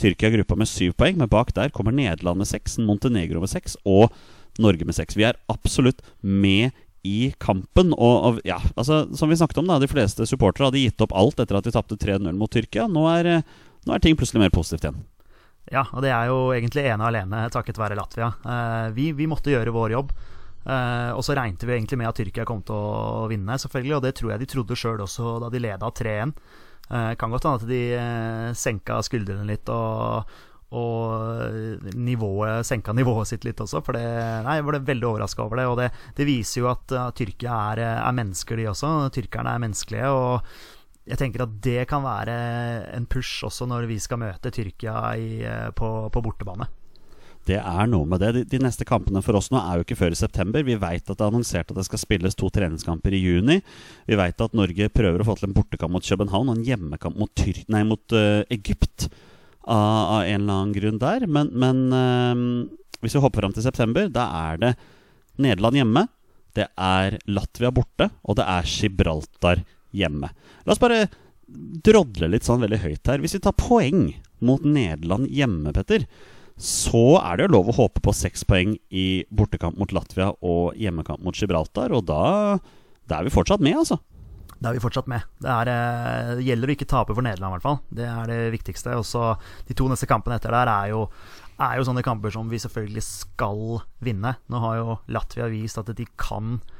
Tyrkia 0.00 0.32
gruppa 0.34 0.56
med 0.58 0.70
syv 0.70 0.94
poeng. 0.98 1.18
Men 1.20 1.30
bak 1.30 1.52
der 1.56 1.74
kommer 1.74 1.94
Nederland 1.94 2.40
med 2.42 2.50
seks, 2.50 2.78
Montenegro 2.82 3.42
med 3.44 3.52
seks 3.52 3.76
og 3.84 4.14
Norge 4.62 4.86
med 4.86 4.96
seks. 4.96 5.18
Vi 5.18 5.26
er 5.26 5.38
absolutt 5.50 6.02
med 6.22 6.74
i 7.04 7.34
kampen. 7.42 7.92
Og, 7.92 8.14
og, 8.26 8.40
ja, 8.48 8.58
altså, 8.80 9.04
som 9.16 9.30
vi 9.30 9.36
snakket 9.38 9.60
om, 9.60 9.68
da, 9.68 9.78
de 9.82 9.90
fleste 9.90 10.26
supportere 10.28 10.70
hadde 10.70 10.80
gitt 10.80 11.04
opp 11.04 11.12
alt 11.14 11.42
etter 11.42 11.58
at 11.58 11.66
de 11.66 11.74
tapte 11.74 11.98
3-0 12.00 12.32
mot 12.38 12.50
Tyrkia. 12.50 12.86
Nå 12.90 13.04
er, 13.12 13.30
nå 13.84 13.94
er 13.94 14.02
ting 14.04 14.16
plutselig 14.18 14.42
mer 14.42 14.54
positivt 14.54 14.86
igjen. 14.86 15.02
Ja, 15.72 15.86
og 15.94 16.04
det 16.04 16.12
er 16.12 16.28
jo 16.28 16.52
egentlig 16.52 16.84
ene 16.84 17.00
og 17.06 17.10
alene 17.10 17.46
takket 17.52 17.80
være 17.80 17.96
Latvia. 17.96 18.30
Eh, 18.44 18.88
vi, 18.96 19.10
vi, 19.16 19.28
måtte 19.30 19.52
gjøre 19.52 19.72
vår 19.74 19.96
jobb. 19.96 20.12
Eh, 20.64 21.10
og 21.12 21.24
så 21.24 21.36
regnet 21.36 21.64
vi 21.64 21.76
egentlig 21.76 22.00
med 22.00 22.10
at 22.10 22.20
Tyrkia 22.20 22.44
kom 22.48 22.60
til 22.66 22.76
å 22.76 23.26
vinne, 23.30 23.56
selvfølgelig. 23.60 23.96
Og 23.96 24.04
det 24.04 24.14
tror 24.18 24.34
jeg 24.34 24.44
de 24.44 24.50
trodde 24.52 24.78
sjøl 24.78 25.04
også 25.04 25.38
da 25.44 25.52
de 25.52 25.62
leda 25.64 25.92
3-1. 26.00 26.34
Eh, 26.90 27.12
kan 27.20 27.32
godt 27.32 27.48
hende 27.48 27.62
at 27.62 27.70
de 27.70 28.56
senka 28.60 29.00
skuldrene 29.06 29.48
litt 29.48 29.72
og, 29.72 30.34
og 30.76 31.96
nivået, 31.96 32.66
senka 32.68 32.92
nivået 32.92 33.32
sitt 33.32 33.48
litt 33.48 33.64
også. 33.64 33.80
For 33.86 33.96
det, 33.96 34.04
nei, 34.44 34.58
jeg 34.60 34.68
ble 34.68 34.84
veldig 34.92 35.10
overraska 35.14 35.48
over 35.48 35.62
det. 35.62 35.68
Og 35.72 35.80
det, 35.80 35.90
det, 36.18 36.28
viser 36.28 36.60
jo 36.60 36.70
at 36.74 36.92
uh, 36.92 37.08
Tyrkia 37.16 37.56
er, 37.72 37.84
er, 37.94 38.16
mennesker, 38.20 38.60
de 38.60 38.68
også. 38.74 38.94
Tyrkerne 39.16 39.56
er 39.56 39.64
menneskelige. 39.64 40.12
og 40.12 40.72
jeg 41.04 41.20
tenker 41.20 41.44
at 41.44 41.58
det 41.64 41.82
kan 41.90 42.04
være 42.04 42.34
en 42.94 43.04
push 43.10 43.44
også 43.44 43.68
når 43.68 43.88
vi 43.90 43.98
skal 44.00 44.22
møte 44.22 44.52
Tyrkia 44.54 44.96
i, 45.20 45.28
eh, 45.44 45.68
på, 45.76 45.90
på, 46.12 46.22
bortebane. 46.24 46.66
Det 47.44 47.58
er 47.60 47.90
noe 47.92 48.08
med 48.08 48.22
det. 48.24 48.30
De, 48.32 48.42
de, 48.54 48.60
neste 48.64 48.86
kampene 48.88 49.20
for 49.24 49.36
oss 49.36 49.50
nå 49.52 49.60
er 49.60 49.76
jo 49.76 49.84
ikke 49.84 49.98
før 50.00 50.14
i 50.16 50.18
september. 50.18 50.64
Vi 50.64 50.78
veit 50.80 51.04
at 51.04 51.12
det 51.12 51.20
er 51.20 51.28
annonsert 51.28 51.68
at 51.68 51.76
det 51.76 51.84
skal 51.90 52.00
spilles 52.00 52.38
to 52.40 52.48
treningskamper 52.48 53.12
i 53.12 53.20
juni. 53.20 53.58
Vi 54.08 54.16
veit 54.16 54.40
at 54.40 54.56
Norge 54.56 54.88
prøver 54.88 55.20
å 55.20 55.28
få 55.28 55.36
til 55.36 55.50
en 55.50 55.58
bortekamp 55.58 55.92
mot 55.92 56.08
København 56.08 56.48
og 56.48 56.56
en 56.56 56.64
hjemmekamp 56.64 57.20
mot, 57.20 57.32
Tyr 57.36 57.60
nei, 57.68 57.82
mot 57.84 58.16
uh, 58.16 58.40
Egypt. 58.54 59.10
Av, 59.64 59.76
av, 59.76 60.22
en 60.24 60.40
eller 60.40 60.56
annen 60.56 60.72
grunn 60.72 61.02
der. 61.02 61.28
Men, 61.28 61.52
men 61.52 61.84
uh, 61.92 62.96
hvis 63.04 63.18
vi 63.18 63.20
hopper 63.20 63.44
fram 63.44 63.52
til 63.52 63.64
september, 63.66 64.08
da 64.08 64.24
er 64.48 64.64
det 64.64 64.72
Nederland 65.36 65.82
hjemme. 65.82 66.06
Det 66.56 66.70
er 66.80 67.20
Latvia 67.28 67.68
borte, 67.76 68.08
og 68.24 68.40
det 68.40 68.48
er 68.48 68.72
Gibraltar 68.72 69.64
hjemme. 69.94 70.30
La 70.64 70.74
oss 70.74 70.82
bare 70.82 71.06
drodle 71.84 72.30
litt 72.32 72.46
sånn 72.46 72.62
veldig 72.64 72.80
høyt 72.82 73.10
her. 73.10 73.20
Hvis 73.22 73.36
vi 73.36 73.42
tar 73.44 73.56
poeng 73.58 74.08
mot 74.44 74.64
Nederland 74.64 75.28
hjemme, 75.32 75.74
Petter, 75.76 76.06
så 76.60 77.18
er 77.18 77.36
det 77.36 77.46
jo 77.46 77.54
lov 77.56 77.70
å 77.70 77.76
håpe 77.80 78.02
på 78.04 78.14
seks 78.14 78.44
poeng 78.46 78.76
i 78.94 79.24
bortekamp 79.34 79.78
mot 79.80 79.92
Latvia 79.94 80.30
og 80.46 80.74
hjemmekamp 80.78 81.22
mot 81.24 81.36
Gibraltar. 81.36 81.94
Og 81.94 82.04
da, 82.08 82.58
da 83.10 83.18
er 83.18 83.28
vi 83.28 83.34
fortsatt 83.34 83.64
med, 83.64 83.78
altså. 83.82 83.98
Da 84.60 84.70
er 84.70 84.78
vi 84.78 84.84
fortsatt 84.84 85.08
med. 85.10 85.24
Det, 85.42 85.50
er, 85.50 85.70
eh, 85.72 86.34
det 86.38 86.46
gjelder 86.46 86.70
å 86.70 86.76
ikke 86.76 86.88
tape 86.88 87.16
for 87.16 87.26
Nederland, 87.26 87.52
i 87.52 87.56
hvert 87.58 87.66
fall. 87.66 87.80
Det 87.92 88.06
er 88.08 88.30
det 88.30 88.38
viktigste. 88.54 88.94
Og 89.00 89.66
De 89.68 89.76
to 89.76 89.88
neste 89.90 90.08
kampene 90.08 90.38
etter 90.38 90.54
der 90.54 90.70
er 90.70 90.92
jo, 90.94 91.08
er 91.58 91.76
jo 91.78 91.88
sånne 91.90 92.06
kamper 92.06 92.32
som 92.32 92.48
vi 92.50 92.62
selvfølgelig 92.62 93.04
skal 93.04 93.82
vinne. 94.04 94.36
Nå 94.48 94.62
har 94.62 94.78
jo 94.78 94.96
Latvia 95.12 95.50
vist 95.52 95.82
at 95.82 95.92
de 95.98 96.08
kan 96.16 96.56
Uh, 96.58 96.73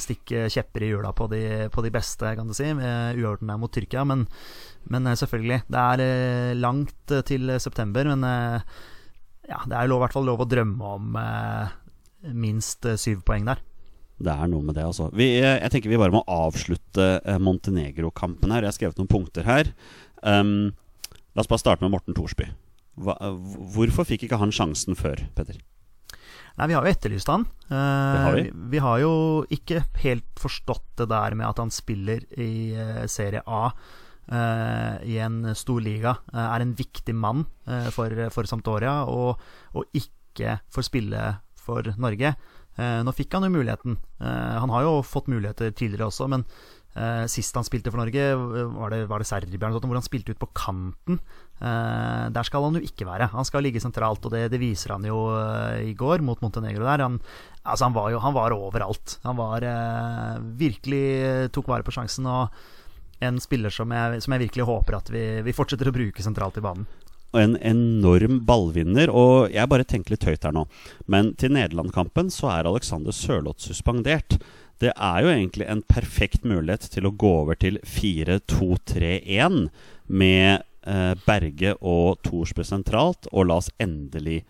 stikke 0.00 0.44
kjepper 0.52 0.84
i 0.84 0.90
hjula 0.90 1.10
på 1.16 1.26
de, 1.32 1.42
på 1.72 1.82
de 1.82 1.92
beste, 1.94 2.34
kan 2.36 2.46
du 2.46 2.54
si, 2.54 2.68
uavgjorten 2.68 3.48
der 3.50 3.60
mot 3.60 3.72
Tyrkia. 3.72 4.04
Men, 4.06 4.26
men 4.92 5.08
uh, 5.08 5.16
selvfølgelig, 5.18 5.62
det 5.72 5.80
er 5.80 6.02
uh, 6.04 6.58
langt 6.60 7.14
til 7.26 7.54
september. 7.62 8.12
Men 8.12 8.26
ja, 9.48 9.62
det 9.64 9.74
er 9.78 9.88
i 9.88 9.98
hvert 10.04 10.14
fall 10.14 10.28
lov 10.28 10.44
å 10.44 10.48
drømme 10.50 10.94
om 10.98 11.18
minst 12.36 12.84
syv 13.00 13.24
poeng 13.26 13.48
der. 13.48 13.62
Det 14.20 14.32
er 14.34 14.50
noe 14.52 14.60
med 14.60 14.76
det, 14.76 14.84
altså. 14.84 15.08
Vi, 15.16 15.30
jeg 15.40 15.72
tenker 15.72 15.88
vi 15.88 15.98
bare 15.98 16.12
må 16.12 16.20
avslutte 16.28 17.06
Montenegro-kampen 17.40 18.52
her. 18.52 18.66
Jeg 18.66 18.74
har 18.74 18.76
skrevet 18.76 19.00
noen 19.00 19.08
punkter 19.08 19.48
her. 19.48 19.70
Um, 20.20 20.74
la 21.32 21.40
oss 21.40 21.48
bare 21.48 21.62
starte 21.62 21.86
med 21.86 21.94
Morten 21.94 22.12
Thorsby. 22.18 22.50
Hva, 23.00 23.16
hvorfor 23.72 24.04
fikk 24.04 24.26
ikke 24.26 24.40
han 24.42 24.52
sjansen 24.52 24.98
før, 24.98 25.24
Petter? 25.38 25.56
Nei, 26.60 26.66
vi 26.68 26.76
har 26.76 26.84
jo 26.84 26.92
etterlyst 26.92 27.30
han. 27.32 27.46
Det 27.70 28.20
har 28.20 28.34
vi. 28.36 28.50
vi. 28.52 28.80
har 28.84 28.98
jo 29.00 29.12
ikke 29.48 29.80
helt 30.02 30.28
forstått 30.36 30.90
det 31.00 31.06
der 31.08 31.36
med 31.38 31.48
at 31.48 31.62
han 31.62 31.72
spiller 31.72 32.26
i 32.36 32.76
eh, 32.76 33.06
Serie 33.08 33.40
A. 33.48 33.70
Eh, 34.28 35.08
i 35.08 35.16
en 35.24 35.54
stor 35.56 35.80
liga, 35.80 36.12
er 36.36 36.60
en 36.60 36.74
viktig 36.76 37.14
mann 37.16 37.46
for, 37.90 38.12
for, 38.30 38.46
Sampdoria, 38.46 39.00
og, 39.08 39.40
og, 39.72 39.88
ikke 39.96 40.60
får 40.70 40.86
spille 40.86 41.22
for 41.58 41.88
Norge. 41.98 42.34
nå 42.78 43.12
fikk 43.16 43.34
han 43.34 43.48
jo 43.48 43.50
muligheten. 43.56 43.96
han 44.20 44.70
har 44.70 44.84
jo 44.86 45.00
fått 45.02 45.32
muligheter 45.32 45.72
tidligere 45.72 46.06
også, 46.12 46.28
men 46.30 46.44
Uh, 46.90 47.22
sist 47.30 47.54
han 47.54 47.66
spilte 47.66 47.92
for 47.92 48.00
Norge, 48.02 48.24
var 48.74 48.90
det, 48.90 49.04
var 49.06 49.22
det 49.22 49.28
Serbia 49.28 49.70
hvor 49.70 49.94
han 49.94 50.06
spilte 50.06 50.34
ut 50.34 50.40
på 50.40 50.50
kanten. 50.58 51.20
Uh, 51.60 52.26
der 52.34 52.46
skal 52.46 52.66
han 52.66 52.80
jo 52.80 52.82
ikke 52.82 53.06
være. 53.06 53.30
Han 53.34 53.46
skal 53.46 53.62
ligge 53.62 53.82
sentralt, 53.82 54.24
og 54.26 54.34
det, 54.34 54.48
det 54.50 54.58
viser 54.62 54.96
han 54.96 55.06
jo 55.06 55.28
uh, 55.30 55.78
i 55.78 55.94
går 55.94 56.24
mot 56.26 56.42
Montenegro 56.42 56.82
der. 56.88 57.04
Han, 57.06 57.20
altså 57.62 57.86
han, 57.86 57.94
var 57.94 58.10
jo 58.10 58.22
han 58.24 58.34
var 58.34 58.56
overalt. 58.56 59.20
Han 59.26 59.38
var 59.38 59.66
virkelig 60.58 61.50
tok 61.54 61.70
vare 61.70 61.86
på 61.86 61.94
sjansen, 61.94 62.26
og 62.26 63.22
en 63.22 63.38
spiller 63.42 63.70
som 63.70 63.92
jeg, 63.92 64.24
som 64.24 64.34
jeg 64.34 64.48
virkelig 64.48 64.66
håper 64.66 64.98
at 64.98 65.12
vi, 65.12 65.24
vi 65.46 65.54
fortsetter 65.54 65.90
å 65.90 65.94
bruke 65.94 66.24
sentralt 66.24 66.58
i 66.58 66.64
banen 66.64 66.88
og 67.30 67.38
en 67.38 67.56
enorm 67.62 68.40
ballvinner. 68.46 69.10
Og 69.14 69.52
jeg 69.54 69.70
bare 69.70 69.86
tenker 69.86 70.16
litt 70.16 70.26
høyt 70.26 70.46
her 70.46 70.54
nå, 70.56 70.66
men 71.10 71.34
til 71.40 71.54
Nederland-kampen 71.54 72.32
så 72.34 72.50
er 72.56 72.70
Alexander 72.70 73.14
Sørloth 73.14 73.62
suspendert. 73.68 74.40
Det 74.80 74.92
er 74.96 75.20
jo 75.20 75.28
egentlig 75.28 75.66
en 75.68 75.82
perfekt 75.84 76.46
mulighet 76.48 76.88
til 76.94 77.08
å 77.08 77.12
gå 77.12 77.30
over 77.42 77.58
til 77.60 77.76
4-2-3-1 77.84 79.66
med 80.08 80.62
eh, 80.88 81.12
Berge 81.26 81.74
og 81.80 82.22
Thorsbø 82.24 82.64
sentralt, 82.64 83.28
og 83.30 83.50
la 83.50 83.58
oss 83.60 83.68
endelig 83.82 84.42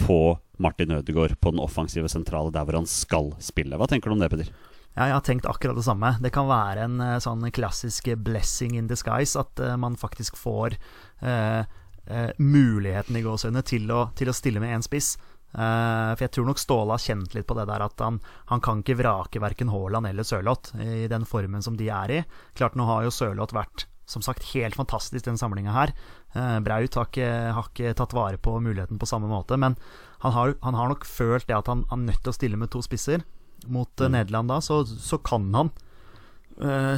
få 0.00 0.36
Martin 0.60 0.92
Ødegaard 0.92 1.38
på 1.40 1.52
den 1.54 1.62
offensive 1.64 2.08
sentrale 2.12 2.52
der 2.52 2.66
hvor 2.68 2.76
han 2.76 2.88
skal 2.88 3.32
spille. 3.40 3.80
Hva 3.80 3.88
tenker 3.88 4.10
du 4.10 4.18
om 4.18 4.22
det, 4.22 4.28
Peder? 4.32 4.52
Ja, 4.96 5.06
jeg 5.06 5.14
har 5.14 5.24
tenkt 5.24 5.48
akkurat 5.48 5.78
det 5.78 5.86
samme. 5.86 6.12
Det 6.20 6.32
kan 6.34 6.48
være 6.50 6.84
en 6.84 7.00
eh, 7.04 7.18
sånn 7.22 7.46
klassisk 7.54 8.10
blessing 8.20 8.76
in 8.76 8.90
disguise. 8.90 9.38
At 9.38 9.62
uh, 9.62 9.76
man 9.80 9.96
faktisk 9.96 10.36
får 10.36 10.76
uh, 11.22 11.62
uh, 12.10 12.30
muligheten 12.42 13.16
i 13.16 13.22
gåsehudene 13.24 13.62
til, 13.64 13.86
til, 14.18 14.30
å 14.30 14.36
stille 14.36 14.62
med 14.62 14.74
én 14.76 14.84
spiss. 14.84 15.14
Uh, 15.50 16.14
for 16.14 16.22
jeg 16.22 16.32
tror 16.36 16.46
nok 16.46 16.60
Ståle 16.62 16.94
har 16.94 17.02
kjent 17.02 17.32
litt 17.34 17.46
på 17.48 17.56
det 17.58 17.64
der 17.66 17.82
at 17.82 18.02
han, 18.04 18.20
han 18.52 18.60
kan 18.62 18.84
ikke 18.84 19.00
vrake 19.00 19.40
verken 19.42 19.72
Haaland 19.72 20.06
eller 20.06 20.26
Sørloth 20.26 20.76
i 20.78 21.08
den 21.10 21.26
formen 21.26 21.64
som 21.64 21.78
de 21.78 21.88
er 21.90 22.12
i. 22.14 22.20
Klart 22.58 22.78
Nå 22.78 22.86
har 22.86 23.06
jo 23.06 23.14
Sørloth 23.14 23.56
vært 23.56 23.88
som 24.10 24.22
sagt 24.22 24.46
helt 24.52 24.74
fantastisk 24.78 25.26
den 25.26 25.38
samlinga 25.38 25.74
her. 25.74 25.94
Uh, 26.34 26.58
Braut 26.62 26.94
har 26.98 27.10
ikke, 27.10 27.30
har 27.56 27.70
ikke, 27.70 27.94
tatt 27.98 28.14
vare 28.14 28.38
på 28.42 28.56
muligheten 28.62 28.98
på 28.98 29.10
samme 29.10 29.30
måte, 29.30 29.58
men 29.58 29.76
han 30.22 30.34
har, 30.34 30.54
han 30.62 30.78
har 30.78 30.90
nok 30.90 31.06
følt 31.06 31.48
det 31.50 31.58
at 31.58 31.70
han 31.70 31.84
er 31.90 32.02
nødt 32.06 32.22
til 32.22 32.32
å 32.32 32.38
stille 32.38 32.58
med 32.58 32.70
to 32.74 32.82
spisser. 32.86 33.26
Mot 33.70 33.90
uh, 34.02 34.10
Nederland 34.10 34.50
da, 34.50 34.62
så, 34.64 34.82
så, 34.86 35.18
kan 35.18 35.50
han 35.54 35.74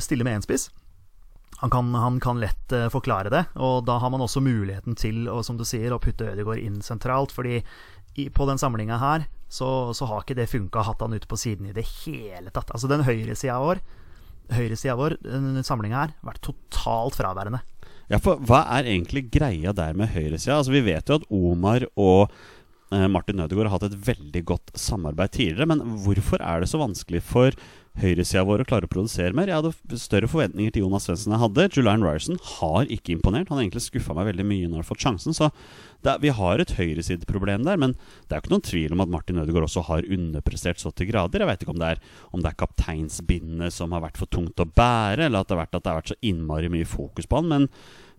stille 0.03 0.25
med 0.27 0.41
én 0.41 0.43
spiss. 0.43 0.65
Han 1.61 1.71
kan, 1.71 1.93
han 1.95 2.17
kan, 2.19 2.41
lett 2.43 2.73
forklare 2.91 3.31
det, 3.31 3.45
og 3.55 3.85
da 3.87 4.01
har 4.03 4.11
man 4.11 4.25
også 4.25 4.41
muligheten 4.43 4.97
til 4.99 5.29
å, 5.31 5.37
som 5.47 5.55
du 5.55 5.63
sier, 5.69 5.93
å 5.95 6.01
putte 6.03 6.33
Ødegaard 6.33 6.59
inn 6.59 6.81
sentralt. 6.83 7.31
Fordi 7.31 7.61
i, 8.15 8.29
på 8.31 8.47
den 8.49 8.61
samlinga 8.61 8.99
her 9.01 9.27
så, 9.53 9.93
så, 9.97 10.07
har 10.09 10.23
ikke 10.23 10.37
det 10.39 10.49
funka 10.49 10.81
å 10.81 10.87
ha 10.87 10.95
han 11.01 11.17
ute 11.17 11.29
på 11.29 11.37
siden 11.41 11.69
i 11.69 11.75
det 11.77 11.85
hele 12.05 12.53
tatt. 12.55 12.73
Altså 12.73 12.89
den 12.89 13.05
høyresida 13.05 13.59
vår, 13.61 13.83
høyresida 14.53 14.97
vår, 14.97 15.19
den 15.27 15.61
samlinga 15.67 15.99
her, 16.01 16.15
vært 16.25 16.41
totalt 16.47 17.19
fraværende. 17.19 17.61
Ja, 18.09 18.19
for 18.21 18.41
hva 18.49 18.65
er 18.79 18.89
egentlig 18.89 19.27
greia 19.33 19.75
der 19.77 19.95
med 19.97 20.13
høyresida? 20.13 20.59
Altså, 20.59 20.73
vi 20.75 20.85
vet 20.85 21.09
jo 21.09 21.21
at 21.21 21.29
Omar 21.33 21.85
og 22.01 22.33
eh, 22.93 23.07
Martin 23.13 23.45
Ødegaard 23.45 23.71
har 23.71 23.77
hatt 23.77 23.87
et 23.91 24.01
veldig 24.09 24.43
godt 24.49 24.73
samarbeid 24.79 25.37
tidligere, 25.37 25.69
men 25.69 25.85
hvorfor 26.05 26.43
er 26.45 26.65
det 26.65 26.73
så 26.73 26.81
vanskelig 26.81 27.23
for 27.25 27.57
høyresida 28.01 28.43
vår 28.49 28.63
å 28.63 28.67
klare 28.69 28.89
å 28.89 28.91
produsere 28.91 29.37
mer. 29.37 29.51
Jeg 29.51 29.61
hadde 29.61 29.99
større 30.01 30.29
forventninger 30.31 30.73
til 30.73 30.87
Jonas 30.87 31.05
Svendsen 31.07 31.35
jeg 31.35 31.43
hadde. 31.43 31.67
Julian 31.77 32.05
Ryerson 32.05 32.39
har 32.59 32.89
ikke 32.93 33.13
imponert. 33.15 33.51
Han 33.51 33.59
har 33.59 33.67
egentlig 33.67 33.85
skuffa 33.85 34.17
meg 34.17 34.31
veldig 34.31 34.47
mye 34.49 34.67
når 34.67 34.79
han 34.79 34.81
har 34.81 34.89
fått 34.89 35.05
sjansen. 35.05 35.37
Så 35.37 35.51
er, 35.51 36.21
vi 36.23 36.33
har 36.35 36.63
et 36.63 36.75
høyresideproblem 36.79 37.67
der, 37.67 37.81
men 37.81 37.95
det 37.95 38.33
er 38.33 38.41
jo 38.41 38.45
ikke 38.45 38.55
noen 38.55 38.69
tvil 38.69 38.97
om 38.97 39.05
at 39.05 39.13
Martin 39.13 39.43
Ødegaard 39.43 39.69
også 39.69 39.85
har 39.91 40.09
underprestert 40.17 40.81
så 40.83 40.93
til 40.97 41.11
grader. 41.13 41.45
Jeg 41.45 41.51
vet 41.53 41.67
ikke 41.67 41.75
om 41.77 41.83
det 41.83 41.91
er, 41.95 42.05
om 42.33 42.47
er 42.49 42.61
kapteinsbindet 42.65 43.77
som 43.77 43.93
har 43.93 44.07
vært 44.07 44.21
for 44.21 44.31
tungt 44.33 44.63
å 44.63 44.69
bære, 44.69 45.29
eller 45.29 45.43
at 45.43 45.51
det 45.51 45.59
har 45.59 45.65
vært, 45.67 45.77
det 45.77 45.93
har 45.93 46.01
vært 46.01 46.15
så 46.15 46.21
innmari 46.33 46.73
mye 46.73 46.89
fokus 46.89 47.29
på 47.29 47.43
han. 47.43 47.53
Men, 47.53 47.69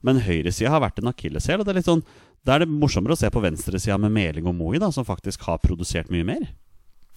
men 0.05 0.21
høyresida 0.27 0.73
har 0.75 0.85
vært 0.85 1.01
en 1.01 1.11
akilleshæl. 1.11 1.63
Og 1.63 1.67
det 1.67 1.73
er 1.73 1.81
litt 1.81 1.89
sånn 1.89 2.05
da 2.43 2.57
er 2.57 2.65
det 2.65 2.73
morsommere 2.75 3.15
å 3.15 3.19
se 3.19 3.29
på 3.31 3.41
venstresida 3.43 3.95
med 4.03 4.11
Meling 4.11 4.47
og 4.51 4.57
Moi, 4.57 4.75
som 4.91 5.07
faktisk 5.07 5.45
har 5.47 5.61
produsert 5.63 6.11
mye 6.11 6.27
mer. 6.27 6.49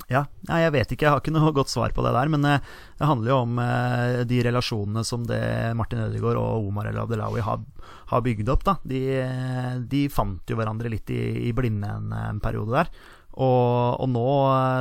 Ja, 0.06 0.22
jeg 0.46 0.70
vet 0.70 0.92
ikke, 0.94 1.08
jeg 1.08 1.12
har 1.14 1.22
ikke 1.22 1.34
noe 1.34 1.50
godt 1.58 1.72
svar 1.72 1.94
på 1.94 2.04
det 2.06 2.14
der. 2.14 2.30
Men 2.32 2.46
eh, 2.46 2.72
det 3.00 3.10
handler 3.10 3.32
jo 3.32 3.40
om 3.42 3.58
eh, 3.62 4.22
de 4.28 4.40
relasjonene 4.46 5.02
som 5.06 5.26
det 5.26 5.42
Martin 5.78 6.04
Ødegaard 6.04 6.38
og 6.40 6.68
Omar 6.70 6.90
El 6.90 7.00
Abdelawi 7.02 7.42
har, 7.42 7.64
har 8.12 8.24
bygd 8.26 8.52
opp. 8.54 8.66
da 8.68 8.76
De, 8.86 9.02
eh, 9.24 9.72
de 9.82 10.06
fant 10.12 10.42
jo 10.46 10.58
hverandre 10.58 10.92
litt 10.92 11.10
i, 11.14 11.50
i 11.50 11.54
blinde 11.56 11.90
en, 11.90 12.14
en 12.14 12.42
periode 12.44 12.76
der. 12.76 12.92
Og, 13.36 14.00
og 14.00 14.08
nå 14.08 14.28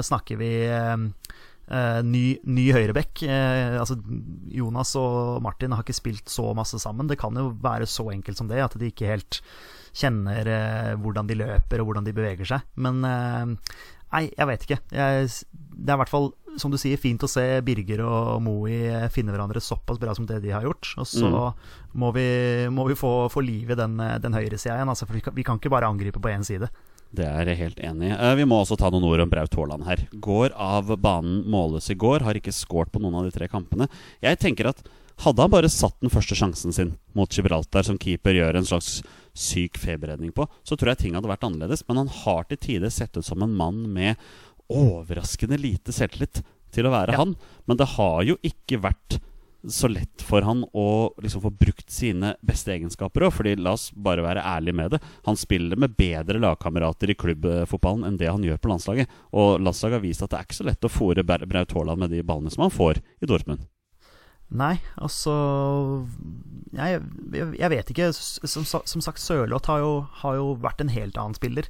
snakker 0.07 0.37
vi 0.39 0.51
eh, 0.69 2.01
ny, 2.05 2.25
ny 2.45 2.67
høyrebekk. 2.75 3.25
Eh, 3.25 3.79
altså 3.81 3.97
Jonas 4.53 4.93
og 4.99 5.41
Martin 5.45 5.73
har 5.75 5.83
ikke 5.85 5.97
spilt 5.97 6.31
så 6.31 6.51
masse 6.57 6.79
sammen. 6.81 7.09
Det 7.09 7.19
kan 7.21 7.35
jo 7.39 7.49
være 7.63 7.89
så 7.89 8.11
enkelt 8.13 8.39
som 8.39 8.51
det, 8.51 8.61
at 8.63 8.77
de 8.79 8.91
ikke 8.91 9.09
helt 9.09 9.41
kjenner 9.95 10.47
eh, 10.51 10.93
hvordan 10.99 11.27
de 11.29 11.37
løper 11.39 11.81
og 11.81 11.89
hvordan 11.89 12.07
de 12.07 12.15
beveger 12.15 12.49
seg. 12.49 12.65
Men 12.77 13.03
eh, 13.07 13.75
Nei, 14.15 14.29
jeg 14.31 14.47
vet 14.47 14.65
ikke. 14.65 14.79
Jeg, 14.95 15.29
det 15.75 15.91
er 15.91 15.97
i 15.97 16.01
hvert 16.01 16.11
fall, 16.11 16.29
som 16.61 16.71
du 16.71 16.79
sier, 16.79 16.99
fint 17.01 17.23
å 17.25 17.29
se 17.29 17.43
Birger 17.67 18.05
og 18.07 18.39
Moe 18.45 19.09
finne 19.11 19.33
hverandre 19.35 19.63
såpass 19.63 19.99
bra 19.99 20.15
som 20.15 20.27
det 20.29 20.39
de 20.45 20.53
har 20.55 20.63
gjort. 20.63 20.93
Og 21.01 21.09
så 21.09 21.31
må 21.99 22.11
vi, 22.15 22.27
må 22.71 22.87
vi 22.87 22.95
få, 22.99 23.13
få 23.31 23.43
liv 23.43 23.73
i 23.75 23.79
den, 23.79 23.99
den 24.23 24.37
høyresida 24.37 24.77
igjen. 24.77 24.91
Altså, 24.93 25.07
for 25.09 25.19
vi 25.19 25.25
kan, 25.25 25.35
vi 25.35 25.45
kan 25.47 25.59
ikke 25.59 25.73
bare 25.73 25.91
angripe 25.91 26.23
på 26.23 26.31
én 26.31 26.47
side. 26.47 26.71
Det 27.15 27.25
er 27.27 27.47
jeg 27.51 27.57
helt 27.61 27.79
enig 27.85 28.09
i. 28.09 28.15
Eh, 28.15 28.35
Vi 28.35 28.45
må 28.49 28.57
også 28.61 28.77
ta 28.77 28.89
noen 28.91 29.05
ord 29.07 29.23
om 29.23 29.29
Braut 29.31 29.55
Haaland 29.55 29.85
her. 29.87 30.03
Går 30.19 30.51
av 30.59 30.91
banen 30.99 31.43
målløs 31.51 31.89
i 31.93 31.95
går, 31.95 32.25
har 32.27 32.35
ikke 32.39 32.53
skåret 32.55 32.91
på 32.91 32.99
noen 33.03 33.15
av 33.21 33.27
de 33.27 33.31
tre 33.35 33.47
kampene. 33.51 33.87
Jeg 34.23 34.39
tenker 34.41 34.67
at 34.73 34.83
hadde 35.23 35.39
han 35.39 35.51
bare 35.53 35.69
satt 35.71 35.95
den 36.03 36.11
første 36.11 36.35
sjansen 36.35 36.73
sin 36.75 36.89
mot 37.15 37.31
Gibraltar, 37.31 37.85
som 37.87 37.95
keeper 37.97 38.35
gjør 38.35 38.57
en 38.59 38.67
slags 38.67 38.97
syk 39.35 39.77
feberredning 39.79 40.33
på, 40.35 40.43
så 40.67 40.75
tror 40.75 40.91
jeg 40.91 41.05
ting 41.05 41.15
hadde 41.15 41.29
vært 41.31 41.45
annerledes. 41.47 41.85
Men 41.87 42.01
han 42.03 42.11
har 42.11 42.43
til 42.49 42.57
tider 42.59 42.91
sett 42.91 43.15
ut 43.15 43.23
som 43.23 43.41
en 43.45 43.55
mann 43.55 43.85
med 43.95 44.19
overraskende 44.71 45.57
lite 45.61 45.93
selvtillit 45.95 46.41
til 46.75 46.87
å 46.89 46.91
være 46.91 47.13
Ja. 47.15 47.17
han. 47.23 47.35
Men 47.67 47.77
det 47.77 47.87
har 47.95 48.23
jo 48.27 48.35
ikke 48.43 48.81
vært 48.81 49.19
så 49.71 49.87
lett 49.87 50.21
for 50.21 50.45
han 50.45 50.63
å 50.73 50.87
liksom 51.21 51.41
få 51.43 51.51
brukt 51.53 51.89
sine 51.91 52.33
beste 52.45 52.73
egenskaper 52.75 53.27
òg. 53.27 53.33
Fordi 53.35 53.55
la 53.59 53.75
oss 53.77 53.89
bare 53.91 54.25
være 54.25 54.43
ærlige 54.45 54.77
med 54.77 54.95
det. 54.95 55.01
Han 55.27 55.39
spiller 55.39 55.79
med 55.79 55.95
bedre 55.97 56.41
lagkamerater 56.41 57.11
i 57.11 57.17
klubbfotballen 57.19 58.05
enn 58.07 58.19
det 58.21 58.31
han 58.31 58.43
gjør 58.45 58.61
på 58.61 58.71
landslaget. 58.71 59.15
Og 59.35 59.61
landslaget 59.63 59.99
har 59.99 60.05
vist 60.05 60.25
at 60.25 60.33
det 60.33 60.39
er 60.39 60.49
ikke 60.49 60.59
så 60.59 60.67
lett 60.69 60.87
å 60.87 60.91
fòre 60.91 61.25
Braut 61.25 61.77
Haaland 61.77 62.05
med 62.05 62.13
de 62.13 62.21
ballene 62.25 62.53
som 62.53 62.65
han 62.67 62.73
får 62.73 63.01
i 63.01 63.29
Dortmund. 63.29 63.65
Nei, 64.55 64.75
altså 65.01 65.33
Jeg, 66.75 67.01
jeg, 67.57 67.69
vet 67.73 67.91
ikke. 67.91 68.11
Som, 68.13 68.65
som 68.67 69.01
sagt, 69.01 69.21
Sørloth 69.23 69.71
har, 69.71 69.85
har 70.21 70.39
jo 70.39 70.53
vært 70.61 70.83
en 70.83 70.93
helt 70.93 71.17
annen 71.17 71.37
spiller. 71.37 71.69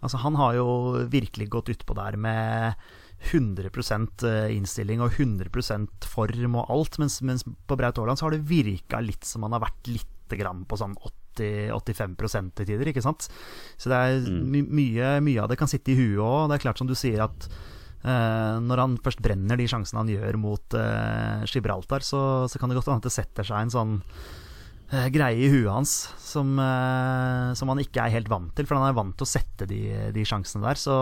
Altså 0.00 0.20
Han 0.24 0.36
har 0.40 0.56
jo 0.58 0.68
virkelig 1.12 1.48
gått 1.52 1.72
utpå 1.72 1.96
der 1.96 2.16
med 2.20 2.90
100% 3.20 4.24
innstilling 4.54 5.02
og 5.04 5.12
100% 5.18 6.08
form 6.08 6.56
og 6.56 6.70
alt. 6.72 6.98
Mens, 7.02 7.20
mens 7.26 7.44
på 7.44 7.76
Braut 7.76 7.98
Haaland 8.00 8.20
så 8.20 8.28
har 8.28 8.36
det 8.36 8.46
virka 8.48 9.02
litt 9.04 9.28
som 9.28 9.44
han 9.44 9.56
har 9.56 9.64
vært 9.66 9.90
lite 9.92 10.38
grann 10.40 10.64
på 10.68 10.78
sånn 10.80 10.96
80-85 11.36 12.16
til 12.56 12.70
tider, 12.72 12.90
ikke 12.90 13.04
sant. 13.04 13.28
Så 13.76 13.92
det 13.92 13.98
er 13.98 14.24
my 14.24 14.62
mye, 14.64 15.12
mye 15.24 15.44
av 15.44 15.50
det 15.50 15.58
kan 15.60 15.70
sitte 15.70 15.92
i 15.92 15.98
huet 15.98 16.22
òg. 16.24 16.48
Det 16.48 16.58
er 16.58 16.64
klart 16.66 16.80
som 16.80 16.88
du 16.90 16.96
sier 16.98 17.24
at 17.26 17.48
eh, 17.50 18.56
når 18.64 18.84
han 18.84 18.98
først 19.04 19.22
brenner 19.24 19.60
de 19.60 19.68
sjansene 19.70 20.02
han 20.02 20.12
gjør 20.12 20.40
mot 20.40 20.78
eh, 20.78 21.48
Gibraltar, 21.50 22.06
så, 22.06 22.22
så 22.50 22.60
kan 22.60 22.72
det 22.72 22.80
godt 22.80 22.92
hende 22.92 23.04
at 23.04 23.10
det 23.10 23.16
setter 23.16 23.50
seg 23.52 23.66
en 23.66 23.74
sånn 23.76 23.98
eh, 24.00 24.48
greie 24.90 25.38
i 25.38 25.50
huet 25.52 25.70
hans 25.70 25.92
som, 26.30 26.58
eh, 26.58 27.52
som 27.54 27.70
han 27.72 27.80
ikke 27.82 28.04
er 28.04 28.14
helt 28.14 28.30
vant 28.30 28.52
til. 28.56 28.66
For 28.68 28.78
han 28.78 28.88
er 28.88 28.96
vant 28.96 29.16
til 29.18 29.26
å 29.26 29.30
sette 29.30 29.68
de, 29.70 29.80
de 30.14 30.24
sjansene 30.26 30.64
der. 30.64 30.78
Så 30.80 30.94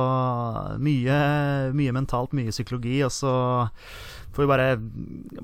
mye, 0.83 1.19
mye 1.77 1.95
mentalt, 1.97 2.37
mye 2.37 2.55
psykologi. 2.55 2.99
Og 3.07 3.13
så 3.15 3.33
får 4.35 4.45
vi 4.45 4.51
bare, 4.51 4.69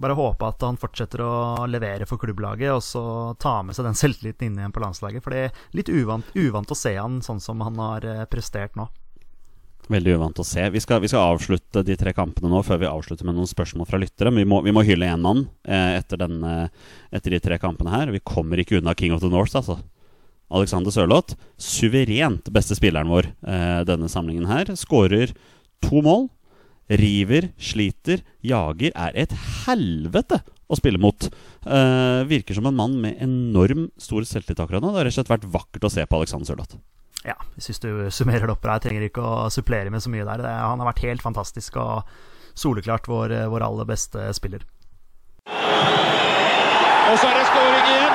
bare 0.00 0.18
håpe 0.18 0.50
at 0.50 0.66
han 0.66 0.80
fortsetter 0.80 1.24
å 1.24 1.34
levere 1.70 2.08
for 2.08 2.20
klubblaget, 2.20 2.70
og 2.74 2.82
så 2.84 3.04
ta 3.42 3.56
med 3.66 3.76
seg 3.76 3.88
den 3.88 3.98
selvtilliten 3.98 4.50
inn 4.50 4.60
igjen 4.60 4.74
på 4.74 4.84
landslaget. 4.84 5.24
For 5.24 5.34
det 5.34 5.46
er 5.46 5.64
litt 5.76 5.92
uvant, 5.92 6.28
uvant 6.38 6.70
å 6.70 6.78
se 6.78 6.96
han 6.98 7.22
sånn 7.24 7.42
som 7.42 7.64
han 7.64 7.80
har 7.82 8.08
eh, 8.08 8.26
prestert 8.30 8.78
nå. 8.78 8.88
Veldig 9.92 10.14
uvant 10.16 10.38
å 10.40 10.46
se. 10.46 10.62
Vi 10.72 10.80
skal, 10.80 11.02
vi 11.04 11.10
skal 11.12 11.34
avslutte 11.34 11.82
de 11.84 11.96
tre 12.00 12.14
kampene 12.16 12.48
nå 12.48 12.62
før 12.64 12.80
vi 12.80 12.88
avslutter 12.88 13.26
med 13.28 13.36
noen 13.36 13.48
spørsmål 13.50 13.88
fra 13.88 14.00
lyttere. 14.00 14.32
Vi 14.32 14.46
må, 14.48 14.62
vi 14.64 14.72
må 14.72 14.84
hylle 14.86 15.10
én 15.12 15.20
mann 15.20 15.44
eh, 15.68 15.98
etter, 15.98 16.22
denne, 16.22 16.70
etter 17.12 17.36
de 17.36 17.42
tre 17.44 17.58
kampene 17.60 17.92
her. 17.92 18.12
Vi 18.14 18.22
kommer 18.24 18.60
ikke 18.60 18.78
unna 18.80 18.96
King 18.96 19.12
of 19.16 19.20
the 19.20 19.28
North, 19.32 19.56
altså. 19.60 19.76
Alexander 20.54 20.94
Sørloth. 20.94 21.36
Suverent 21.60 22.48
beste 22.54 22.78
spilleren 22.78 23.12
vår 23.12 23.28
eh, 23.28 23.82
denne 23.88 24.08
samlingen 24.08 24.48
her. 24.48 24.72
Skårer 24.78 25.36
to 25.84 26.00
mål. 26.04 26.30
River, 26.88 27.50
sliter, 27.60 28.24
jager. 28.44 28.92
Er 28.96 29.20
et 29.20 29.36
helvete 29.66 30.40
å 30.64 30.80
spille 30.80 31.00
mot. 31.00 31.28
Eh, 31.64 32.24
virker 32.28 32.56
som 32.56 32.68
en 32.68 32.80
mann 32.80 32.96
med 33.04 33.20
enorm 33.24 33.90
stor 34.00 34.24
selvtillit 34.28 34.64
akkurat 34.64 34.84
nå. 34.84 34.92
Det 34.92 35.02
har 35.02 35.10
rett 35.10 35.16
og 35.16 35.20
slett 35.20 35.36
vært 35.36 35.48
vakkert 35.60 35.88
å 35.88 35.92
se 35.92 36.08
på 36.08 36.20
Alexander 36.22 36.48
Sørloth. 36.48 36.80
Ja, 37.24 37.38
jeg 37.56 37.64
syns 37.64 37.80
du 37.80 37.90
summerer 38.12 38.44
det 38.44 38.52
opp 38.52 38.62
bra. 38.64 38.76
Jeg 38.76 38.88
trenger 38.88 39.08
ikke 39.08 39.24
å 39.24 39.48
supplere 39.52 39.92
med 39.92 40.04
så 40.04 40.12
mye 40.12 40.26
der. 40.28 40.44
Det, 40.44 40.52
han 40.52 40.80
har 40.82 40.90
vært 40.90 41.04
helt 41.06 41.24
fantastisk 41.24 41.78
og 41.80 42.04
soleklart 42.54 43.08
vår, 43.10 43.32
vår 43.50 43.64
aller 43.64 43.88
beste 43.88 44.28
spiller. 44.36 44.66
Og 47.04 47.16
så 47.20 47.28
er 47.28 47.40
det 47.40 47.48
skåring 47.48 47.88
igjen 47.94 48.14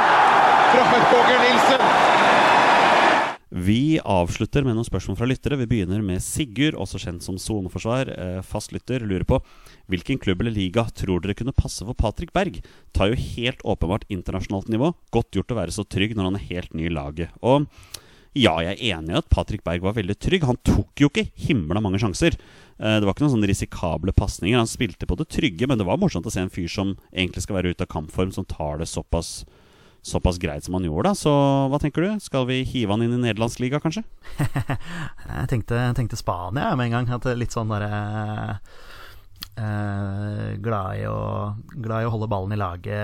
fra 0.70 1.02
Roger 1.10 1.44
Nilsen. 1.44 1.84
Vi 3.50 3.98
avslutter 4.06 4.62
med 4.62 4.76
noen 4.78 4.86
spørsmål 4.86 5.18
fra 5.18 5.28
lyttere. 5.30 5.58
Vi 5.58 5.66
begynner 5.72 6.04
med 6.06 6.22
Sigurd, 6.22 6.78
også 6.78 7.00
kjent 7.02 7.26
som 7.26 7.40
soneforsvar. 7.42 8.12
Eh, 8.14 8.42
fast 8.46 8.76
lytter 8.76 9.02
lurer 9.02 9.26
på 9.26 9.40
hvilken 9.90 10.22
klubb 10.22 10.44
eller 10.44 10.54
liga 10.54 10.86
tror 10.94 11.24
dere 11.24 11.34
kunne 11.38 11.56
passe 11.58 11.82
for 11.82 11.98
Patrick 11.98 12.30
Berg? 12.36 12.62
Tar 12.94 13.10
jo 13.10 13.18
helt 13.18 13.66
åpenbart 13.66 14.06
internasjonalt 14.14 14.70
nivå. 14.70 14.92
Godt 15.10 15.34
gjort 15.34 15.56
å 15.56 15.58
være 15.64 15.74
så 15.74 15.88
trygg 15.90 16.14
når 16.14 16.30
han 16.30 16.38
er 16.38 16.46
helt 16.52 16.78
ny 16.78 16.86
i 16.86 16.94
laget. 16.94 17.34
Og 17.42 17.66
ja, 18.38 18.54
jeg 18.62 18.76
er 18.78 18.98
enig 19.00 19.14
i 19.14 19.18
at 19.18 19.30
Patrick 19.32 19.64
Berg 19.66 19.82
var 19.82 19.96
veldig 19.98 20.16
trygg. 20.22 20.44
Han 20.46 20.60
tok 20.64 21.02
jo 21.02 21.10
ikke 21.10 21.28
himla 21.48 21.82
mange 21.82 21.98
sjanser. 22.02 22.36
Eh, 22.80 23.00
Det 23.00 23.06
var 23.08 23.16
ikke 23.16 23.26
noen 23.26 23.34
sånne 23.38 23.50
risikable 23.50 24.14
pasninger. 24.14 24.58
Han 24.60 24.70
spilte 24.70 25.08
på 25.10 25.18
det 25.18 25.30
trygge, 25.34 25.68
men 25.68 25.78
det 25.78 25.88
var 25.88 25.98
morsomt 25.98 26.26
å 26.30 26.32
se 26.32 26.40
en 26.44 26.50
fyr 26.54 26.70
som 26.70 26.96
egentlig 27.14 27.44
skal 27.44 27.58
være 27.58 27.74
ute 27.74 27.88
av 27.88 27.90
kampform, 27.92 28.32
som 28.32 28.46
tar 28.46 28.78
det 28.78 28.88
såpass, 28.88 29.46
såpass 30.06 30.38
greit 30.40 30.64
som 30.64 30.78
han 30.78 30.86
gjorde. 30.86 31.10
da 31.10 31.14
Så 31.18 31.34
hva 31.74 31.80
tenker 31.82 32.06
du? 32.06 32.20
Skal 32.24 32.46
vi 32.46 32.62
hive 32.64 32.94
han 32.94 33.02
inn 33.04 33.18
i 33.18 33.24
nederlandsliga, 33.26 33.82
kanskje? 33.82 34.06
Jeg 34.40 35.50
tenkte, 35.50 35.82
tenkte 35.98 36.16
Spania 36.20 36.76
med 36.76 36.90
en 36.92 37.00
gang. 37.00 37.10
At 37.18 37.26
litt 37.36 37.52
sånn 37.56 37.74
derre 37.74 37.90
eh, 37.90 38.56
glad, 40.64 41.00
i 41.00 41.06
å, 41.10 41.20
glad 41.76 42.04
i 42.04 42.08
å 42.08 42.12
holde 42.14 42.30
ballen 42.32 42.54
i 42.56 42.60
laget. 42.60 42.96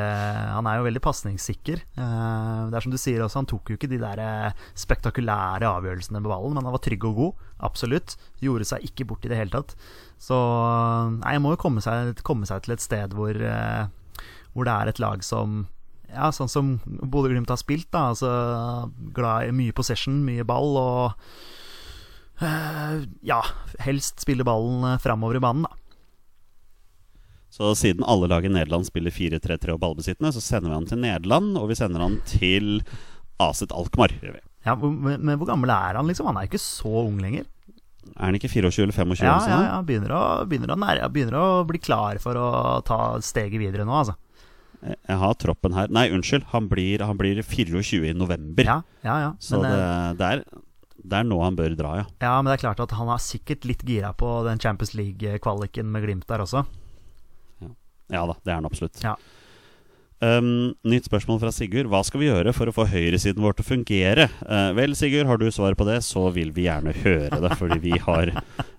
Han 0.53 0.67
er 0.69 0.79
jo 0.79 0.87
veldig 0.87 1.01
pasningssikker. 1.03 1.81
Eh, 1.97 2.61
det 2.69 2.77
er 2.77 2.85
som 2.85 2.93
du 2.93 2.99
sier 3.01 3.23
også, 3.25 3.41
han 3.41 3.49
tok 3.49 3.71
jo 3.71 3.77
ikke 3.79 3.89
de 3.91 3.99
der 4.01 4.21
eh, 4.23 4.65
spektakulære 4.79 5.67
avgjørelsene 5.67 6.21
med 6.21 6.31
ballen, 6.31 6.55
men 6.55 6.67
han 6.67 6.75
var 6.75 6.83
trygg 6.85 7.07
og 7.09 7.19
god. 7.19 7.45
Absolutt. 7.65 8.17
Gjorde 8.43 8.67
seg 8.69 8.87
ikke 8.87 9.07
bort 9.09 9.25
i 9.27 9.31
det 9.31 9.39
hele 9.39 9.53
tatt. 9.53 9.75
Så 10.21 10.37
nei, 11.19 11.35
jeg 11.35 11.43
må 11.43 11.53
jo 11.55 11.61
komme 11.65 11.83
seg, 11.83 12.15
komme 12.27 12.47
seg 12.49 12.65
til 12.65 12.75
et 12.75 12.83
sted 12.83 13.15
hvor, 13.17 13.35
eh, 13.35 14.19
hvor 14.55 14.67
det 14.67 14.75
er 14.75 14.91
et 14.91 15.01
lag 15.03 15.25
som 15.25 15.65
ja, 16.15 16.29
sånn 16.31 16.51
som 16.51 16.75
Bodø-Glimt 16.85 17.51
har 17.51 17.59
spilt, 17.59 17.89
da. 17.93 18.09
Altså, 18.13 18.29
glad 19.15 19.49
i 19.49 19.55
mye 19.55 19.75
possession, 19.75 20.21
mye 20.25 20.45
ball, 20.47 20.77
og 20.79 22.45
eh, 22.45 23.01
ja, 23.25 23.41
helst 23.83 24.23
spille 24.23 24.45
ballen 24.47 24.85
eh, 24.87 25.01
framover 25.03 25.39
i 25.39 25.43
banen, 25.43 25.67
da. 25.67 25.81
Så 27.55 27.71
siden 27.79 28.03
alle 28.03 28.27
lag 28.27 28.45
i 28.45 28.51
Nederland 28.51 28.83
spiller 28.87 29.13
4-3-3 29.15 29.77
og 29.77 29.79
ballbesittende, 29.79 30.33
så 30.35 30.41
sender 30.43 30.73
vi 30.73 30.75
han 30.75 30.87
til 30.89 30.99
Nederland, 30.99 31.53
og 31.55 31.69
vi 31.69 31.77
sender 31.79 32.03
han 32.03 32.17
til 32.27 32.81
Aset 33.39 33.71
Alkmaar. 33.71 34.11
Ja, 34.65 34.75
men, 34.75 35.21
men 35.21 35.37
hvor 35.39 35.47
gammel 35.47 35.71
er 35.71 35.95
han, 35.95 36.09
liksom? 36.09 36.27
Han 36.27 36.41
er 36.41 36.49
jo 36.49 36.51
ikke 36.51 36.65
så 36.65 36.91
ung 37.05 37.21
lenger. 37.23 37.47
Er 38.11 38.27
han 38.27 38.37
ikke 38.37 38.51
24 38.51 38.83
eller 38.83 38.97
25? 38.97 39.23
Ja, 39.23 39.37
ja, 39.47 39.61
ja 39.69 39.79
begynner, 39.87 40.11
å, 40.11 40.21
begynner, 40.49 40.75
å 40.75 40.79
nære, 40.83 41.07
begynner 41.15 41.39
å 41.39 41.47
bli 41.69 41.79
klar 41.79 42.19
for 42.23 42.37
å 42.37 42.51
ta 42.85 42.99
steget 43.23 43.61
videre 43.61 43.87
nå, 43.87 44.03
altså. 44.03 44.19
Jeg 44.85 45.17
har 45.23 45.39
troppen 45.41 45.73
her. 45.73 45.89
Nei, 45.95 46.09
unnskyld. 46.13 46.51
Han 46.51 46.67
blir, 46.69 47.01
han 47.07 47.17
blir 47.17 47.39
24 47.39 48.11
i 48.11 48.13
november. 48.13 48.67
Ja, 48.67 48.81
ja, 49.07 49.15
ja. 49.23 49.33
Så 49.39 49.63
Men, 49.63 49.71
det, 49.71 49.79
eh, 49.79 50.09
det, 50.19 50.27
er, 50.27 50.65
det 51.01 51.21
er 51.23 51.29
nå 51.31 51.39
han 51.41 51.57
bør 51.57 51.79
dra, 51.79 51.99
ja. 52.03 52.07
ja, 52.21 52.35
men 52.35 52.51
det 52.51 52.59
er 52.59 52.67
klart 52.67 52.83
at 52.83 52.99
han 52.99 53.09
er 53.15 53.23
sikkert 53.23 53.65
litt 53.65 53.87
gira 53.87 54.11
på 54.13 54.41
den 54.45 54.59
Champions 54.61 54.91
League-kvaliken 54.99 55.87
med 55.87 56.05
Glimt 56.05 56.27
der 56.29 56.43
også. 56.43 56.67
Ja 58.13 58.25
da, 58.29 58.37
det 58.43 58.53
er 58.53 58.59
han 58.59 58.69
absolutt. 58.69 59.01
Ja. 59.03 59.15
Um, 60.23 60.71
nytt 60.87 61.09
spørsmål 61.09 61.41
fra 61.41 61.51
Sigurd. 61.51 61.89
Hva 61.91 61.99
skal 62.07 62.21
vi 62.21 62.29
gjøre 62.29 62.53
for 62.55 62.71
å 62.71 62.73
få 62.73 62.85
høyresiden 62.87 63.43
vår 63.43 63.57
til 63.57 63.65
å 63.65 63.67
fungere? 63.67 64.27
Uh, 64.47 64.71
vel, 64.77 64.95
Sigurd, 64.95 65.27
har 65.27 65.39
du 65.41 65.49
svaret 65.51 65.77
på 65.77 65.87
det, 65.87 65.99
så 66.07 66.29
vil 66.33 66.53
vi 66.55 66.69
gjerne 66.69 66.95
høre 67.03 67.41
det. 67.43 67.51
Fordi 67.59 67.77
vi 67.83 67.99
har, 67.99 68.31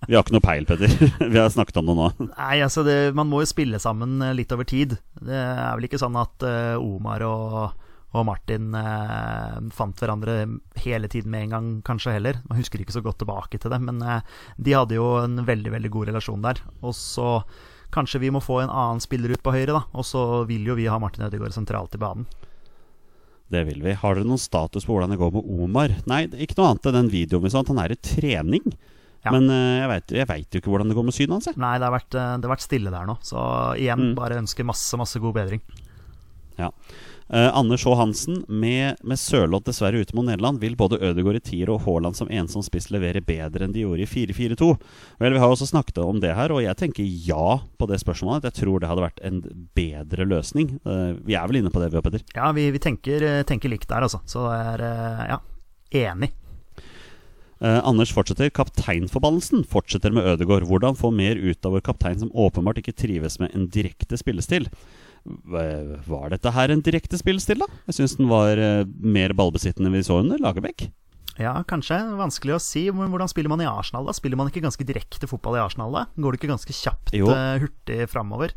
vi 0.08 0.16
har 0.16 0.24
ikke 0.24 0.36
noe 0.38 0.46
peil, 0.46 0.68
Petter. 0.68 0.94
vi 1.34 1.38
har 1.38 1.52
snakket 1.52 1.82
om 1.82 1.90
det 1.90 1.98
nå. 1.98 2.08
Nei, 2.30 2.56
altså 2.64 2.86
det, 2.86 2.96
Man 3.18 3.28
må 3.28 3.42
jo 3.44 3.50
spille 3.52 3.80
sammen 3.82 4.16
eh, 4.24 4.34
litt 4.38 4.54
over 4.56 4.68
tid. 4.68 4.96
Det 5.20 5.36
er 5.36 5.76
vel 5.76 5.90
ikke 5.90 6.00
sånn 6.00 6.16
at 6.18 6.48
uh, 6.48 6.80
Omar 6.80 7.26
og, 7.28 7.86
og 8.16 8.26
Martin 8.26 8.72
uh, 8.72 9.60
fant 9.76 10.00
hverandre 10.00 10.40
hele 10.82 11.12
tiden 11.12 11.36
med 11.36 11.46
en 11.46 11.56
gang, 11.58 11.70
kanskje 11.86 12.16
heller. 12.16 12.40
Man 12.48 12.64
husker 12.64 12.80
ikke 12.80 12.96
så 12.96 13.04
godt 13.04 13.20
tilbake 13.22 13.60
til 13.60 13.76
det, 13.76 13.84
men 13.84 14.00
de 14.00 14.78
hadde 14.78 14.96
jo 14.96 15.18
en 15.20 15.44
veldig 15.44 15.76
veldig 15.76 15.92
god 15.92 16.14
relasjon 16.14 16.48
der. 16.48 16.64
Og 16.80 16.96
så 16.96 17.42
kanskje 17.96 18.20
vi 18.22 18.30
må 18.34 18.42
få 18.44 18.60
en 18.62 18.70
annen 18.72 19.00
spiller 19.02 19.32
ut 19.34 19.42
på 19.44 19.54
høyre, 19.54 19.72
da. 19.74 19.82
Og 19.96 20.04
så 20.06 20.22
vil 20.48 20.68
jo 20.68 20.76
vi 20.78 20.86
ha 20.92 20.98
Martin 21.02 21.24
Ødegaard 21.26 21.56
sentralt 21.56 21.96
i 21.96 22.02
banen. 22.02 22.28
Det 23.52 23.62
vil 23.68 23.78
vi. 23.84 23.92
Har 23.94 24.16
dere 24.18 24.26
noen 24.26 24.40
status 24.42 24.84
på 24.86 24.92
hvordan 24.94 25.12
det 25.14 25.20
går 25.20 25.32
med 25.36 25.46
Omar? 25.46 25.92
Nei, 26.10 26.24
ikke 26.42 26.56
noe 26.58 26.72
annet 26.72 26.88
enn 26.90 26.96
den 27.00 27.10
videoen 27.12 27.44
vi 27.46 27.52
så, 27.54 27.62
at 27.62 27.70
han 27.70 27.78
er 27.82 27.94
i 27.94 27.98
trening. 28.02 28.64
Ja. 29.26 29.32
Men 29.34 29.46
uh, 29.50 29.98
jeg 30.10 30.26
veit 30.30 30.54
jo 30.54 30.60
ikke 30.62 30.70
hvordan 30.70 30.90
det 30.90 30.96
går 30.98 31.06
med 31.08 31.14
synet 31.14 31.34
hans. 31.38 31.48
Nei, 31.58 31.74
det 31.78 31.86
har 31.86 31.94
vært, 31.94 32.14
eh, 32.14 32.32
det 32.38 32.46
har 32.46 32.52
vært 32.52 32.64
stille 32.66 32.92
der 32.94 33.06
nå. 33.08 33.16
Så 33.26 33.38
igjen, 33.78 34.02
Mm. 34.12 34.14
bare 34.18 34.38
ønsker 34.42 34.66
masse, 34.66 34.98
masse 34.98 35.18
god 35.22 35.34
bedring. 35.38 35.62
Ja. 36.58 36.70
Eh, 37.28 37.56
Anders 37.56 37.84
H. 37.84 37.94
Hansen, 37.98 38.44
med, 38.48 39.00
med 39.02 39.18
Sørloth 39.18 39.66
dessverre 39.66 39.98
ute 39.98 40.14
mot 40.14 40.26
Nederland, 40.26 40.60
vil 40.62 40.76
både 40.78 41.00
Ødegaard 41.02 41.40
i 41.40 41.42
tier 41.48 41.72
og 41.74 41.82
Haaland 41.82 42.14
som 42.18 42.30
ensom 42.30 42.62
spiss 42.62 42.86
levere 42.94 43.24
bedre 43.24 43.66
enn 43.66 43.74
de 43.74 43.82
gjorde 43.82 44.04
i 44.04 44.10
4-4-2? 44.10 44.70
Vel, 45.22 45.34
vi 45.34 45.42
har 45.42 45.50
også 45.50 45.66
snakket 45.72 45.98
om 46.04 46.22
det 46.22 46.36
her, 46.38 46.54
og 46.54 46.62
jeg 46.62 46.78
tenker 46.78 47.02
ja 47.26 47.58
på 47.78 47.90
det 47.90 47.98
spørsmålet. 48.02 48.46
Jeg 48.46 48.60
tror 48.60 48.78
det 48.78 48.92
hadde 48.92 49.06
vært 49.08 49.22
en 49.26 49.42
bedre 49.74 50.28
løsning. 50.28 50.76
Eh, 50.86 51.12
vi 51.26 51.34
er 51.34 51.50
vel 51.50 51.62
inne 51.62 51.74
på 51.74 51.82
det, 51.82 51.90
vi 51.90 51.98
òg, 51.98 52.06
Petter? 52.06 52.26
Ja, 52.38 52.52
vi, 52.54 52.70
vi 52.70 52.82
tenker, 52.82 53.26
eh, 53.26 53.44
tenker 53.48 53.74
likt 53.74 53.90
der, 53.90 54.06
altså. 54.06 54.22
Så 54.30 54.46
jeg 54.46 54.76
er 54.78 55.32
ja, 55.34 55.40
enig. 56.06 56.30
Eh, 57.58 57.80
Anders 57.82 58.12
fortsetter. 58.12 58.50
Kapteinforbannelsen 58.52 59.64
fortsetter 59.66 60.12
med 60.12 60.26
Ødegaard. 60.28 60.66
Hvordan 60.68 60.98
få 60.98 61.10
mer 61.10 61.40
ut 61.40 61.64
av 61.64 61.72
vår 61.74 61.84
kaptein 61.88 62.20
som 62.20 62.30
åpenbart 62.30 62.82
ikke 62.82 62.94
trives 62.96 63.40
med 63.40 63.54
en 63.56 63.66
direkte 63.72 64.18
spillestil? 64.20 64.68
Var 66.06 66.30
dette 66.32 66.52
her 66.54 66.72
en 66.74 66.82
direkte 66.84 67.18
spillestil, 67.20 67.58
da? 67.62 67.66
Jeg 67.90 67.98
syns 68.00 68.16
den 68.18 68.28
var 68.30 68.58
eh, 68.60 68.84
mer 69.02 69.34
ballbesittende 69.36 69.90
vi 69.92 70.02
så 70.06 70.20
under 70.22 70.38
Lagerbäck. 70.42 70.88
Ja, 71.36 71.52
kanskje. 71.68 71.98
Vanskelig 72.16 72.54
å 72.56 72.60
si. 72.62 72.86
Men 72.96 73.10
hvordan 73.12 73.28
spiller 73.28 73.52
man 73.52 73.60
i 73.60 73.68
Arsenal, 73.68 74.06
da? 74.08 74.14
Spiller 74.16 74.38
man 74.40 74.48
ikke 74.48 74.62
ganske 74.64 74.86
direkte 74.88 75.28
fotball 75.28 75.58
i 75.58 75.64
Arsenal, 75.64 75.92
da? 75.92 76.06
Går 76.16 76.32
det 76.36 76.40
ikke 76.40 76.52
ganske 76.54 76.72
kjapt, 76.76 77.12
Jo. 77.16 77.28
eh, 77.34 77.58
hurtig 77.60 78.06
framover? 78.08 78.54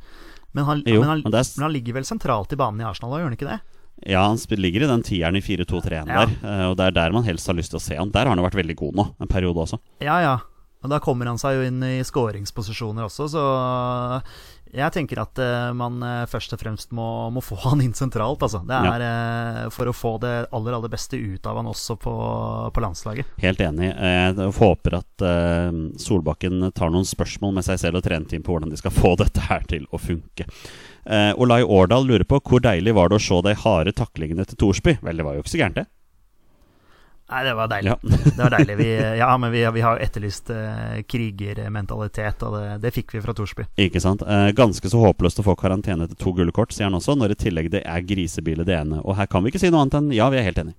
Men 0.54 0.66
han, 0.66 0.84
Jo, 0.88 1.02
men, 1.02 1.10
han, 1.10 1.22
men 1.26 1.36
er 1.36 1.44
men 1.58 1.66
han 1.68 1.74
ligger 1.76 1.94
vel 2.00 2.08
sentralt 2.08 2.54
i 2.56 2.58
banen 2.58 2.82
i 2.82 2.88
Arsenal, 2.88 3.12
da, 3.14 3.20
gjør 3.22 3.30
han 3.30 3.38
ikke 3.38 3.50
det? 3.52 3.60
Ja, 4.08 4.22
han 4.30 4.40
ligger 4.64 4.86
i 4.86 4.88
den 4.88 5.04
tieren 5.04 5.36
i 5.36 5.42
4-2-3-en 5.44 6.08
Ja. 6.08 6.24
der. 6.26 6.32
eh, 6.42 6.66
Og 6.70 6.78
det 6.80 6.86
er 6.88 6.92
der 6.96 7.12
man 7.12 7.24
helst 7.28 7.46
har 7.52 7.54
lyst 7.58 7.72
til 7.76 7.82
å 7.82 7.84
se 7.84 7.98
han. 8.00 8.10
Der 8.16 8.26
har 8.26 8.32
han 8.32 8.40
jo 8.40 8.48
vært 8.48 8.56
veldig 8.64 8.76
god 8.80 8.96
nå, 8.96 9.06
en 9.20 9.28
periode 9.28 9.60
også. 9.60 9.78
Ja, 10.00 10.22
ja. 10.24 10.38
Og 10.82 10.90
da 10.90 11.02
kommer 11.04 11.28
han 11.28 11.38
seg 11.38 11.58
jo 11.60 11.66
inn 11.68 11.84
i 11.84 12.00
skåringsposisjoner 12.08 13.04
også, 13.04 13.28
så 13.28 13.44
jeg 14.70 14.94
tenker 14.94 15.18
at 15.24 15.40
eh, 15.42 15.72
man 15.74 15.98
eh, 16.06 16.26
først 16.30 16.54
og 16.54 16.62
fremst 16.62 16.92
må, 16.96 17.08
må 17.34 17.42
få 17.42 17.58
han 17.64 17.82
inn 17.82 17.96
sentralt, 17.98 18.44
altså. 18.46 18.62
Det 18.70 18.78
er 18.78 19.06
eh, 19.06 19.62
for 19.74 19.90
å 19.90 19.96
få 19.96 20.14
det 20.22 20.34
aller, 20.46 20.76
aller 20.78 20.92
beste 20.92 21.18
ut 21.18 21.50
av 21.50 21.58
han 21.58 21.70
også 21.72 21.98
på, 22.02 22.14
på 22.76 22.84
landslaget. 22.84 23.34
Helt 23.42 23.64
enig. 23.66 23.90
Jeg 23.90 24.50
håper 24.60 25.00
at 25.00 25.26
Solbakken 26.02 26.70
tar 26.76 26.92
noen 26.94 27.08
spørsmål 27.08 27.58
med 27.58 27.66
seg 27.66 27.82
selv 27.82 28.00
og 28.00 28.06
trenerteam 28.06 28.46
på 28.46 28.54
hvordan 28.54 28.72
de 28.72 28.80
skal 28.80 28.94
få 28.94 29.16
dette 29.20 29.44
her 29.50 29.66
til 29.70 29.88
å 29.92 30.00
funke. 30.02 30.46
Olai 31.42 31.62
Årdal 31.64 32.06
lurer 32.06 32.28
på 32.30 32.40
hvor 32.46 32.62
deilig 32.64 32.94
var 32.96 33.10
det 33.10 33.18
å 33.18 33.24
se 33.24 33.40
de 33.46 33.56
harde 33.64 33.94
taklingene 33.98 34.46
til 34.48 34.60
Thorsby? 34.62 35.00
Vel, 35.06 35.20
det 35.20 35.26
var 35.26 35.38
jo 35.38 35.44
ikke 35.44 35.54
så 35.56 35.62
gærent, 35.64 35.82
det. 35.82 35.88
Nei, 37.30 37.44
det 37.46 37.54
var 37.54 37.70
deilig. 37.70 37.92
Ja. 37.92 37.98
det 38.36 38.42
var 38.42 38.54
deilig. 38.58 38.76
Vi, 38.80 38.90
ja, 39.20 39.30
men 39.38 39.52
vi, 39.54 39.62
vi 39.74 39.82
har 39.86 40.02
etterlyst 40.02 40.50
eh, 40.54 41.02
krigermentalitet, 41.06 42.44
og 42.48 42.56
det, 42.58 42.78
det 42.86 42.92
fikk 42.96 43.14
vi 43.14 43.22
fra 43.22 43.36
Torsby. 43.38 43.68
Ikke 43.86 44.02
sant? 44.02 44.24
Eh, 44.26 44.50
ganske 44.58 44.90
så 44.90 45.04
håpløst 45.04 45.42
å 45.44 45.46
få 45.46 45.56
karantene 45.60 46.08
etter 46.08 46.18
to 46.18 46.34
gullkort, 46.38 46.74
sier 46.74 46.90
han 46.90 46.98
også, 46.98 47.14
når 47.20 47.36
i 47.36 47.42
tillegg 47.46 47.70
det 47.76 47.84
er 47.86 48.06
grisebiler 48.10 48.66
det 48.66 48.80
ene. 48.80 49.04
Og 49.06 49.18
her 49.20 49.30
kan 49.30 49.46
vi 49.46 49.54
ikke 49.54 49.62
si 49.62 49.70
noe 49.70 49.86
annet 49.86 50.00
enn 50.02 50.10
ja, 50.16 50.32
vi 50.34 50.42
er 50.42 50.48
helt 50.50 50.64
enig. 50.64 50.76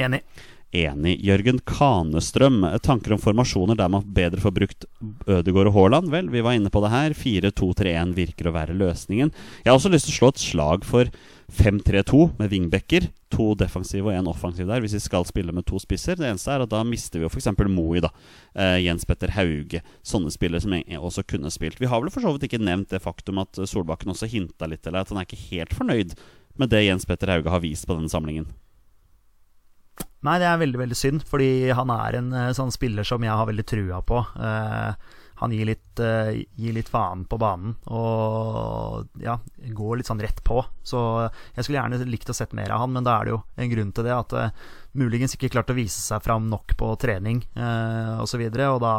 Enig. 0.00 0.22
Enig. 0.70 1.16
Jørgen 1.26 1.58
Kanestrøm, 1.66 2.62
tanker 2.86 3.16
om 3.16 3.18
formasjoner 3.18 3.74
der 3.78 3.90
man 3.90 4.04
bedre 4.14 4.38
får 4.38 4.52
brukt 4.54 4.84
Ødegaard 5.26 5.72
og 5.72 5.74
Haaland? 5.74 6.12
Vel, 6.12 6.28
vi 6.30 6.44
var 6.46 6.54
inne 6.54 6.70
på 6.70 6.82
det 6.84 6.92
her. 6.92 7.16
4-2-3-1 7.18 8.14
virker 8.14 8.46
å 8.46 8.54
være 8.54 8.76
løsningen. 8.78 9.32
Jeg 9.64 9.70
har 9.70 9.78
også 9.80 9.90
lyst 9.90 10.06
til 10.06 10.14
å 10.14 10.18
slå 10.20 10.30
et 10.30 10.44
slag 10.44 10.86
for 10.86 11.10
5-3-2 11.58 12.22
med 12.38 12.54
wingbacker. 12.54 13.10
To 13.34 13.50
defensive 13.58 14.06
og 14.06 14.14
én 14.14 14.30
offensiv 14.30 14.70
der, 14.70 14.82
hvis 14.84 14.94
vi 14.94 15.02
skal 15.02 15.26
spille 15.26 15.54
med 15.54 15.66
to 15.66 15.82
spisser. 15.82 16.18
Det 16.18 16.30
eneste 16.30 16.54
er 16.54 16.62
at 16.62 16.70
da 16.70 16.84
mister 16.86 17.18
vi 17.18 17.26
jo 17.26 17.32
f.eks. 17.34 17.50
Moi, 17.66 17.98
da. 18.06 18.14
Eh, 18.54 18.78
Jens 18.86 19.06
Petter 19.10 19.34
Hauge. 19.34 19.82
Sånne 20.06 20.30
spillere 20.30 20.62
som 20.62 20.78
jeg 20.78 21.02
også 21.02 21.26
kunne 21.26 21.50
spilt. 21.50 21.82
Vi 21.82 21.90
har 21.90 21.98
vel 21.98 22.14
for 22.14 22.22
så 22.22 22.36
vidt 22.36 22.46
ikke 22.46 22.62
nevnt 22.62 22.94
det 22.94 23.02
faktum 23.02 23.42
at 23.42 23.58
Solbakken 23.66 24.14
også 24.14 24.30
hinta 24.30 24.70
litt 24.70 24.86
eller 24.86 25.02
at 25.02 25.10
han 25.10 25.18
er 25.18 25.26
ikke 25.26 25.48
helt 25.50 25.74
fornøyd 25.74 26.14
med 26.60 26.70
det 26.70 26.86
Jens 26.86 27.06
Petter 27.08 27.34
Hauge 27.34 27.50
har 27.50 27.62
vist 27.64 27.90
på 27.90 27.98
denne 27.98 28.10
samlingen. 28.12 28.46
Nei, 30.26 30.36
det 30.42 30.50
er 30.50 30.60
veldig, 30.60 30.82
veldig 30.82 30.98
synd, 30.98 31.24
fordi 31.28 31.70
han 31.72 31.92
er 31.94 32.18
en 32.18 32.34
eh, 32.36 32.52
sånn 32.56 32.72
spiller 32.74 33.06
som 33.08 33.24
jeg 33.24 33.32
har 33.32 33.48
veldig 33.48 33.64
trua 33.68 34.02
på. 34.04 34.20
Eh, 34.36 35.16
han 35.40 35.52
gir 35.56 35.64
litt, 35.64 36.00
eh, 36.04 36.42
gir 36.60 36.74
litt 36.76 36.90
faen 36.92 37.22
på 37.24 37.38
banen 37.40 37.72
og 37.88 39.06
ja, 39.24 39.38
går 39.72 40.00
litt 40.00 40.10
sånn 40.10 40.20
rett 40.20 40.42
på. 40.44 40.60
Så 40.84 41.00
jeg 41.56 41.64
skulle 41.64 41.78
gjerne 41.78 42.10
likt 42.10 42.28
å 42.28 42.36
sett 42.36 42.52
mer 42.56 42.74
av 42.74 42.82
han, 42.82 42.92
men 42.92 43.06
da 43.06 43.14
er 43.16 43.24
det 43.24 43.32
jo 43.32 43.40
en 43.56 43.72
grunn 43.72 43.94
til 43.96 44.04
det. 44.04 44.18
At 44.18 44.36
eh, 44.36 44.52
muligens 45.00 45.38
ikke 45.38 45.48
klart 45.54 45.72
å 45.72 45.78
vise 45.78 45.96
seg 46.02 46.20
fram 46.26 46.50
nok 46.52 46.76
på 46.76 46.92
trening 47.00 47.40
eh, 47.56 48.20
osv. 48.20 48.20
Og, 48.20 48.28
så 48.34 48.42
videre, 48.42 48.68
og 48.74 48.84
da 48.84 48.92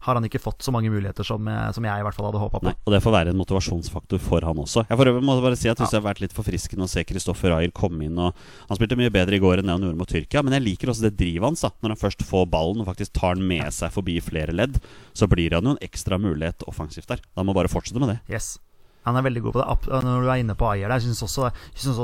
har 0.00 0.14
han 0.16 0.24
ikke 0.24 0.40
fått 0.40 0.62
så 0.64 0.72
mange 0.72 0.88
muligheter 0.90 1.24
som, 1.24 1.44
jeg- 1.46 1.74
som 1.76 1.84
jeg 1.84 2.00
i 2.00 2.02
hvert 2.06 2.14
fall 2.16 2.26
hadde 2.30 2.40
håpa 2.40 2.60
på. 2.60 2.64
Nei, 2.70 2.74
og 2.86 2.92
det 2.94 3.02
får 3.04 3.12
være 3.12 3.28
en 3.34 3.36
motivasjonsfaktor 3.40 4.18
for 4.18 4.40
han 4.40 4.56
også. 4.56 4.86
Jeg 4.88 4.96
for 4.96 5.04
øvrig 5.10 5.22
må 5.28 5.34
bare 5.42 5.56
si 5.60 5.68
at 5.68 5.76
synes 5.76 5.90
det 5.92 6.00
har 6.02 6.06
vært 6.14 6.20
litt 6.24 6.32
forfriskende 6.32 6.86
å 6.86 6.88
se 6.88 7.04
Kristoffer 7.04 7.52
Ayer 7.56 7.70
komme 7.70 8.04
inn. 8.08 8.16
Og 8.18 8.32
han 8.68 8.76
spilte 8.80 8.96
mye 8.96 9.10
bedre 9.12 9.36
i 9.36 9.42
går 9.42 9.58
enn 9.60 9.68
det 9.68 9.76
han 9.76 9.84
gjorde 9.84 9.98
mot 10.00 10.08
Tyrkia, 10.08 10.42
men 10.42 10.56
jeg 10.56 10.62
liker 10.64 10.88
også 10.94 11.02
det 11.08 11.16
drivet 11.20 11.42
hans. 11.44 11.60
da 11.60 11.70
Når 11.82 11.94
han 11.96 12.00
først 12.00 12.24
får 12.24 12.48
ballen 12.50 12.80
og 12.80 12.86
faktisk 12.88 13.12
tar 13.12 13.34
den 13.36 13.46
med 13.46 13.68
seg 13.72 13.92
forbi 13.92 14.16
flere 14.24 14.52
ledd, 14.56 14.80
så 15.12 15.28
blir 15.28 15.52
han 15.52 15.64
jo 15.64 15.76
en 15.76 15.84
ekstra 15.84 16.16
mulighet 16.18 16.64
offensivt 16.66 17.06
der. 17.08 17.20
Han 17.36 17.46
må 17.46 17.54
bare 17.54 17.68
fortsette 17.68 18.00
med 18.00 18.08
det. 18.08 18.20
Yes. 18.32 18.58
Han 19.06 19.16
er 19.16 19.24
veldig 19.24 19.42
god 19.46 19.54
på 19.54 19.60
det. 19.62 20.00
Når 20.04 20.24
du 20.24 20.28
er 20.28 20.42
inne 20.42 20.56
på 20.58 20.68
Ayer 20.68 20.90
der, 20.90 21.00
jeg 21.00 21.08
syns 21.08 21.24
også, 21.24 21.50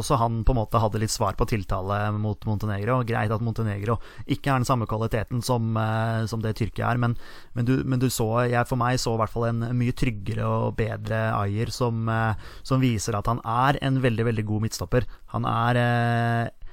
også 0.01 0.19
han 0.21 0.41
på 0.47 0.55
en 0.55 0.61
måte 0.63 0.81
hadde 0.81 1.01
litt 1.03 1.13
svar 1.13 1.37
på 1.37 1.47
tiltale 1.49 1.99
mot 2.17 2.41
Montenegro. 2.49 3.03
Greit 3.09 3.35
at 3.35 3.45
Montenegro 3.45 3.99
ikke 4.25 4.53
er 4.53 4.63
den 4.63 4.69
samme 4.69 4.89
kvaliteten 4.89 5.45
som, 5.45 5.77
eh, 5.77 6.25
som 6.31 6.45
det 6.45 6.57
Tyrkia 6.57 6.91
er, 6.91 7.01
men, 7.03 7.17
men, 7.53 7.69
du, 7.69 7.75
men 7.85 8.01
du 8.01 8.09
så 8.13 8.27
Jeg 8.49 8.69
for 8.69 8.81
meg 8.81 8.99
så 9.01 9.15
i 9.15 9.21
hvert 9.21 9.33
fall 9.33 9.49
en 9.51 9.65
mye 9.77 9.95
tryggere 9.97 10.47
og 10.47 10.77
bedre 10.79 11.21
Ayer 11.37 11.73
som, 11.75 12.07
eh, 12.09 12.53
som 12.67 12.81
viser 12.81 13.19
at 13.19 13.29
han 13.29 13.43
er 13.45 13.81
en 13.85 14.01
veldig, 14.03 14.31
veldig 14.33 14.47
god 14.49 14.67
midtstopper. 14.67 15.09
Han 15.37 15.49
er 15.49 15.83
eh, 15.83 16.69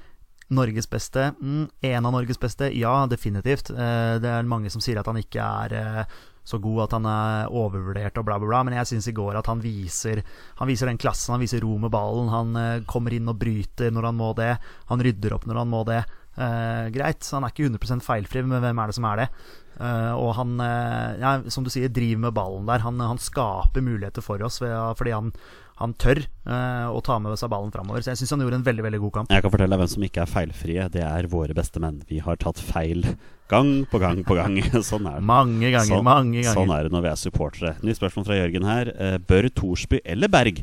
Norges 0.54 0.88
beste? 0.88 1.32
Mm, 1.40 1.68
en 1.88 2.06
av 2.06 2.14
Norges 2.14 2.40
beste? 2.40 2.70
Ja, 2.76 3.02
definitivt. 3.10 3.72
Det 3.74 4.30
er 4.30 4.48
mange 4.48 4.70
som 4.70 4.82
sier 4.84 5.00
at 5.00 5.08
han 5.08 5.18
ikke 5.18 5.40
er 5.40 6.04
så 6.44 6.60
god 6.62 6.82
at 6.84 6.96
han 6.98 7.06
er 7.08 7.52
overvurdert 7.52 8.18
og 8.20 8.26
bla, 8.28 8.38
bla, 8.40 8.50
bla. 8.50 8.62
Men 8.68 8.76
jeg 8.78 8.92
syns 8.92 9.08
i 9.08 9.16
går 9.16 9.38
at 9.40 9.48
han 9.48 9.62
viser 9.64 10.20
Han 10.60 10.68
viser 10.68 10.90
den 10.90 11.00
klassen, 11.00 11.32
han 11.34 11.42
viser 11.42 11.64
ro 11.64 11.78
med 11.80 11.92
ballen. 11.94 12.28
Han 12.32 12.60
eh, 12.60 12.84
kommer 12.90 13.16
inn 13.16 13.30
og 13.32 13.40
bryter 13.40 13.94
når 13.94 14.10
han 14.10 14.20
må 14.20 14.34
det. 14.38 14.52
Han 14.92 15.02
rydder 15.04 15.38
opp 15.38 15.48
når 15.48 15.62
han 15.62 15.72
må 15.72 15.82
det. 15.88 16.04
Eh, 16.34 16.86
greit, 16.94 17.22
så 17.22 17.38
han 17.38 17.46
er 17.46 17.54
ikke 17.54 17.68
100% 17.68 18.02
feilfri, 18.04 18.42
men 18.42 18.62
hvem 18.62 18.80
er 18.82 18.90
det 18.90 18.96
som 18.96 19.06
er 19.06 19.22
det? 19.22 19.28
Eh, 19.74 20.12
og 20.14 20.32
han, 20.38 20.54
eh, 20.62 21.20
ja, 21.22 21.34
som 21.50 21.66
du 21.66 21.70
sier, 21.72 21.92
driver 21.92 22.26
med 22.26 22.34
ballen 22.36 22.66
der. 22.70 22.82
Han, 22.86 23.00
han 23.02 23.22
skaper 23.22 23.84
muligheter 23.84 24.24
for 24.24 24.42
oss 24.46 24.60
ved, 24.62 24.74
fordi 24.98 25.14
han, 25.14 25.32
han 25.80 25.94
tør 25.98 26.20
uh, 26.46 26.86
å 26.94 27.00
ta 27.02 27.16
med 27.18 27.34
seg 27.40 27.50
ballen 27.50 27.72
framover. 27.74 28.04
Så 28.04 28.12
jeg 28.12 28.20
syns 28.20 28.34
han 28.36 28.44
gjorde 28.44 28.60
en 28.60 28.66
veldig 28.66 28.84
veldig 28.86 29.00
god 29.02 29.14
kamp. 29.16 29.32
Jeg 29.34 29.42
kan 29.42 29.50
fortelle 29.54 29.74
deg 29.74 29.80
hvem 29.82 29.90
som 29.94 30.04
ikke 30.06 30.22
er 30.22 30.30
feilfrie. 30.30 30.84
Det 30.94 31.02
er 31.02 31.26
våre 31.32 31.56
beste 31.56 31.82
menn. 31.82 32.02
Vi 32.10 32.20
har 32.22 32.38
tatt 32.38 32.60
feil 32.62 33.02
gang 33.50 33.72
på 33.90 33.98
gang 34.02 34.22
på 34.26 34.36
gang. 34.38 34.60
sånn 34.90 35.08
er 35.10 35.18
det. 35.18 35.26
Mange 35.26 35.72
ganger, 35.74 35.90
Sånn, 35.96 36.06
mange 36.06 36.42
ganger. 36.44 36.54
sånn 36.54 36.74
er 36.76 36.86
det 36.86 36.94
når 36.94 37.06
vi 37.08 37.10
er 37.14 37.20
supportere. 37.24 37.74
Nytt 37.82 37.98
spørsmål 37.98 38.28
fra 38.30 38.38
Jørgen 38.38 38.68
her. 38.70 38.92
Eh, 38.94 39.16
Bør 39.18 39.50
Thorsby 39.50 39.98
eller 40.04 40.30
Berg 40.32 40.62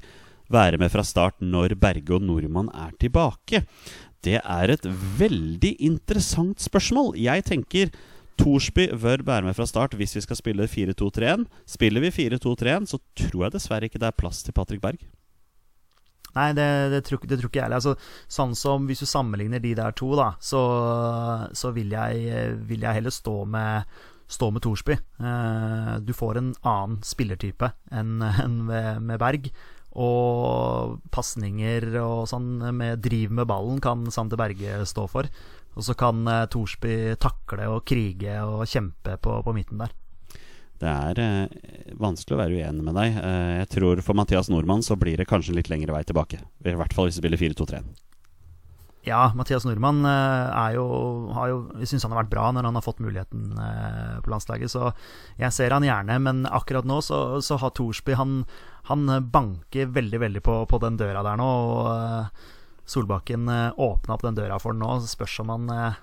være 0.51 0.79
med 0.79 0.91
fra 0.91 1.03
start 1.07 1.37
når 1.43 1.75
Berge 1.79 2.15
og 2.15 2.23
Nordmann 2.27 2.71
er 2.75 2.95
tilbake? 2.99 3.65
Det 4.21 4.37
er 4.39 4.69
et 4.75 4.83
veldig 5.19 5.75
interessant 5.87 6.59
spørsmål. 6.61 7.15
Jeg 7.19 7.43
tenker 7.47 7.91
Thorsby 8.39 8.87
bør 8.93 9.23
være 9.27 9.47
med 9.47 9.57
fra 9.57 9.67
start 9.69 9.97
hvis 9.99 10.15
vi 10.15 10.23
skal 10.25 10.39
spille 10.39 10.69
4-2-3-1. 10.69 11.47
Spiller 11.69 12.05
vi 12.05 12.13
4-2-3-1, 12.15 12.87
så 12.93 13.01
tror 13.17 13.47
jeg 13.47 13.55
dessverre 13.57 13.89
ikke 13.89 14.01
det 14.01 14.11
er 14.11 14.21
plass 14.21 14.43
til 14.45 14.55
Patrick 14.55 14.83
Berg. 14.83 15.03
Nei, 16.31 16.47
det, 16.55 16.67
det, 16.93 17.01
tror, 17.03 17.19
det 17.27 17.41
tror 17.41 17.51
ikke 17.51 17.59
jeg 17.59 17.67
heller. 17.67 17.81
Altså, 17.81 17.97
sånn 18.31 18.53
som 18.55 18.85
Hvis 18.87 19.03
du 19.03 19.09
sammenligner 19.09 19.59
de 19.59 19.73
der 19.75 19.91
to, 19.99 20.13
da, 20.15 20.31
så, 20.39 20.61
så 21.51 21.73
vil, 21.75 21.91
jeg, 21.91 22.55
vil 22.69 22.87
jeg 22.87 23.01
heller 23.01 23.13
stå 23.13 23.41
med 23.51 23.99
stå 24.31 24.47
med 24.51 24.63
Thorsby. 24.63 24.95
Eh, 25.19 25.93
du 25.99 26.13
får 26.15 26.39
en 26.39 26.53
annen 26.63 27.01
spillertype 27.03 27.73
enn 27.91 28.17
med, 28.69 29.17
Berg. 29.19 29.51
Og 29.91 31.01
pasninger 31.11 31.89
og 31.99 32.29
sånn 32.31 32.61
med 32.77 33.01
driv 33.03 33.33
med 33.35 33.49
ballen 33.49 33.81
kan 33.83 34.05
Sander 34.13 34.39
Berge 34.39 34.85
stå 34.87 35.03
for. 35.11 35.27
Og 35.77 35.87
så 35.87 35.95
kan 35.97 36.25
uh, 36.27 36.45
Thorsby 36.51 37.15
takle 37.21 37.69
og 37.71 37.83
krige 37.87 38.37
og 38.43 38.67
kjempe 38.69 39.17
på, 39.21 39.39
på 39.45 39.55
midten 39.55 39.81
der. 39.83 39.95
Det 40.81 40.89
er 40.89 41.19
eh, 41.21 41.91
vanskelig 42.01 42.33
å 42.33 42.39
være 42.39 42.57
uenig 42.57 42.85
med 42.85 42.95
deg. 42.97 43.17
Eh, 43.21 43.49
jeg 43.59 43.67
tror 43.75 43.99
For 44.01 44.17
Mathias 44.17 44.49
Nordmann 44.49 44.81
så 44.85 44.97
blir 44.97 45.19
det 45.19 45.27
kanskje 45.29 45.53
en 45.53 45.59
litt 45.59 45.69
lengre 45.69 45.93
vei 45.93 46.01
tilbake. 46.07 46.41
I 46.65 46.73
hvert 46.73 46.95
fall 46.97 47.05
hvis 47.05 47.19
vi 47.19 47.21
spiller 47.21 47.41
4-2-3. 47.41 47.83
Ja, 49.05 49.31
Mathias 49.37 49.65
Nordmann 49.65 50.03
eh, 50.05 50.47
er 50.53 50.75
jo, 50.77 50.85
har 51.33 51.49
jo 51.49 51.59
Jeg 51.81 51.89
syns 51.89 52.05
han 52.05 52.13
har 52.13 52.21
vært 52.23 52.33
bra 52.33 52.49
når 52.53 52.67
han 52.69 52.77
har 52.77 52.85
fått 52.85 53.01
muligheten 53.01 53.53
eh, 53.57 54.17
på 54.21 54.33
landslaget, 54.33 54.73
så 54.73 54.91
jeg 55.41 55.53
ser 55.53 55.73
han 55.73 55.85
gjerne. 55.85 56.17
Men 56.21 56.43
akkurat 56.49 56.87
nå 56.89 56.97
så, 57.05 57.41
så 57.45 57.57
har 57.61 57.73
Thorsby 57.77 58.17
han, 58.17 58.41
han 58.89 59.09
banker 59.33 59.93
veldig, 59.93 60.21
veldig 60.25 60.43
på, 60.45 60.63
på 60.69 60.81
den 60.81 60.97
døra 61.01 61.21
der 61.25 61.41
nå. 61.41 61.51
Og 61.75 61.91
eh, 61.93 62.49
Solbakken 62.91 63.49
eh, 63.51 63.67
åpna 63.79 64.17
opp 64.17 64.25
den 64.27 64.37
døra 64.37 64.59
for 64.61 64.75
den 64.75 64.83
nå. 64.83 64.97
Spørs 65.07 65.39
om 65.43 65.53
han 65.53 65.69
eh, 65.75 65.99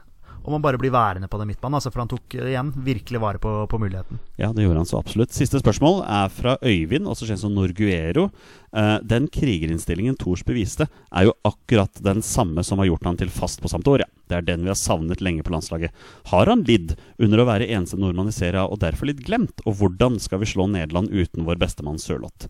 om 0.48 0.52
han 0.52 0.62
bare 0.62 0.78
blir 0.80 0.92
værende 0.94 1.28
på 1.28 1.38
den 1.38 1.50
midtbanen. 1.50 1.76
Altså, 1.76 1.90
for 1.92 2.02
han 2.02 2.10
tok 2.10 2.36
eh, 2.38 2.52
igjen 2.52 2.70
virkelig 2.84 3.20
vare 3.20 3.40
på, 3.42 3.50
på 3.68 3.80
muligheten. 3.80 4.20
Ja, 4.40 4.48
det 4.56 4.64
gjorde 4.64 4.80
han 4.80 4.88
så 4.88 5.00
absolutt. 5.00 5.34
Siste 5.36 5.60
spørsmål 5.60 6.00
er 6.06 6.30
fra 6.32 6.56
Øyvind, 6.62 7.08
også 7.10 7.28
kjent 7.28 7.42
som 7.42 7.52
Norguero. 7.56 8.28
Eh, 8.72 8.94
den 9.04 9.28
krigerinnstillingen 9.34 10.16
Thors 10.20 10.44
beviste, 10.48 10.88
er 11.12 11.28
jo 11.28 11.34
akkurat 11.48 12.00
den 12.04 12.22
samme 12.24 12.64
som 12.64 12.80
har 12.80 12.88
gjort 12.90 13.10
han 13.10 13.20
til 13.20 13.32
fast 13.34 13.62
på 13.64 13.70
Sampdoria. 13.72 14.08
Det 14.28 14.38
er 14.38 14.48
den 14.48 14.64
vi 14.64 14.72
har 14.72 14.78
savnet 14.78 15.22
lenge 15.24 15.44
på 15.44 15.52
landslaget. 15.52 15.92
Har 16.32 16.52
han 16.52 16.64
lidd 16.68 16.96
under 17.18 17.42
å 17.42 17.48
være 17.50 17.68
eneste 17.68 18.00
nordmann 18.00 18.32
i 18.32 18.36
serien 18.36 18.68
og 18.68 18.80
derfor 18.84 19.10
litt 19.10 19.24
glemt? 19.26 19.64
Og 19.66 19.80
hvordan 19.82 20.16
skal 20.22 20.42
vi 20.42 20.48
slå 20.48 20.68
Nederland 20.70 21.12
uten 21.12 21.44
vår 21.48 21.60
bestemann 21.60 22.00
Sørloth? 22.00 22.48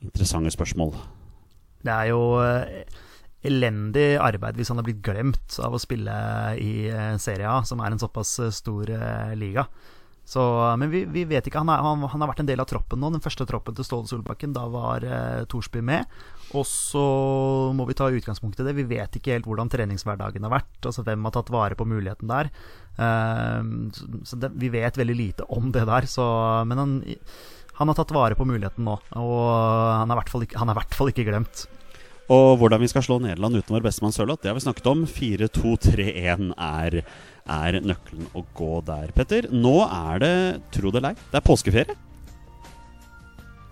Interessante 0.00 0.52
spørsmål. 0.54 0.94
Det 1.84 1.92
er 1.92 2.12
jo 2.12 2.24
eh, 2.40 3.00
elendig 3.46 4.18
arbeid 4.20 4.58
hvis 4.58 4.68
han 4.72 4.80
har 4.80 4.86
blitt 4.86 5.00
glemt 5.04 5.56
av 5.64 5.74
å 5.74 5.80
spille 5.80 6.16
i 6.60 6.90
eh, 6.90 7.14
Serie 7.22 7.48
A, 7.48 7.62
som 7.64 7.80
er 7.80 7.94
en 7.94 8.02
såpass 8.02 8.34
eh, 8.42 8.52
stor 8.54 8.90
eh, 8.92 9.32
liga. 9.38 9.66
Så, 10.30 10.42
men 10.78 10.92
vi, 10.92 11.00
vi, 11.10 11.24
vet 11.26 11.48
ikke. 11.48 11.58
Han, 11.58 11.72
er, 11.72 11.80
han, 11.82 12.04
han, 12.06 12.22
har 12.22 12.30
vært 12.30 12.44
en 12.44 12.50
del 12.50 12.60
av 12.62 12.68
troppen 12.70 13.00
nå. 13.02 13.08
Den 13.10 13.22
første 13.24 13.42
troppen 13.50 13.74
til 13.74 13.86
Ståle 13.86 14.06
Solbakken. 14.06 14.52
Da 14.54 14.62
var 14.70 15.02
eh, 15.02 15.40
Thorsby 15.50 15.82
med. 15.82 16.06
Og 16.54 16.62
så 16.70 17.02
må 17.74 17.86
vi 17.88 17.96
ta 17.98 18.06
utgangspunkt 18.14 18.60
i 18.62 18.66
det. 18.66 18.76
Vi 18.78 18.86
vet 18.92 19.18
ikke 19.18 19.34
helt 19.34 19.48
hvordan 19.50 19.72
treningshverdagen 19.72 20.46
har 20.46 20.54
vært. 20.54 20.76
Altså 20.84 21.02
Hvem 21.06 21.26
har 21.26 21.34
tatt 21.34 21.50
vare 21.50 21.78
på 21.78 21.88
muligheten 21.88 22.30
der. 22.30 22.52
Eh, 22.94 23.72
så 24.30 24.38
det, 24.38 24.52
vi 24.54 24.70
vet 24.70 25.00
veldig 25.02 25.18
lite 25.18 25.48
om 25.50 25.72
det 25.74 25.82
der. 25.90 26.06
Så, 26.10 26.28
men 26.70 26.78
han, 26.78 26.96
han, 27.80 27.90
har 27.90 27.98
tatt 27.98 28.14
vare 28.14 28.38
på 28.38 28.46
muligheten 28.46 28.86
nå. 28.86 29.00
Og 29.18 29.42
han 29.50 30.06
er 30.06 30.14
i 30.14 30.20
hvert 30.20 30.94
fall 30.94 31.10
ikke, 31.10 31.26
glemt. 31.26 31.66
Og 32.30 32.60
hvordan 32.60 32.78
vi 32.78 32.88
skal 32.90 33.02
slå 33.02 33.18
Nederland 33.22 33.58
uten 33.58 33.74
vår 33.74 33.82
bestemann 33.82 34.14
Sørloth, 34.14 34.42
det 34.44 34.52
har 34.52 34.58
vi 34.58 34.62
snakket 34.62 34.86
om. 34.86 35.02
4-2-3-1 35.08 36.52
er, 36.54 37.00
er, 37.50 37.80
nøkkelen 37.82 38.28
å 38.38 38.44
gå 38.54 38.76
der, 38.86 39.10
Petter. 39.16 39.48
Nå 39.50 39.80
er 39.88 40.22
det, 40.22 40.36
tro 40.76 40.92
det 40.94 41.02
eller 41.02 41.16
ei, 41.16 41.28
det 41.32 41.40
er 41.40 41.46
påskeferie. 41.48 41.98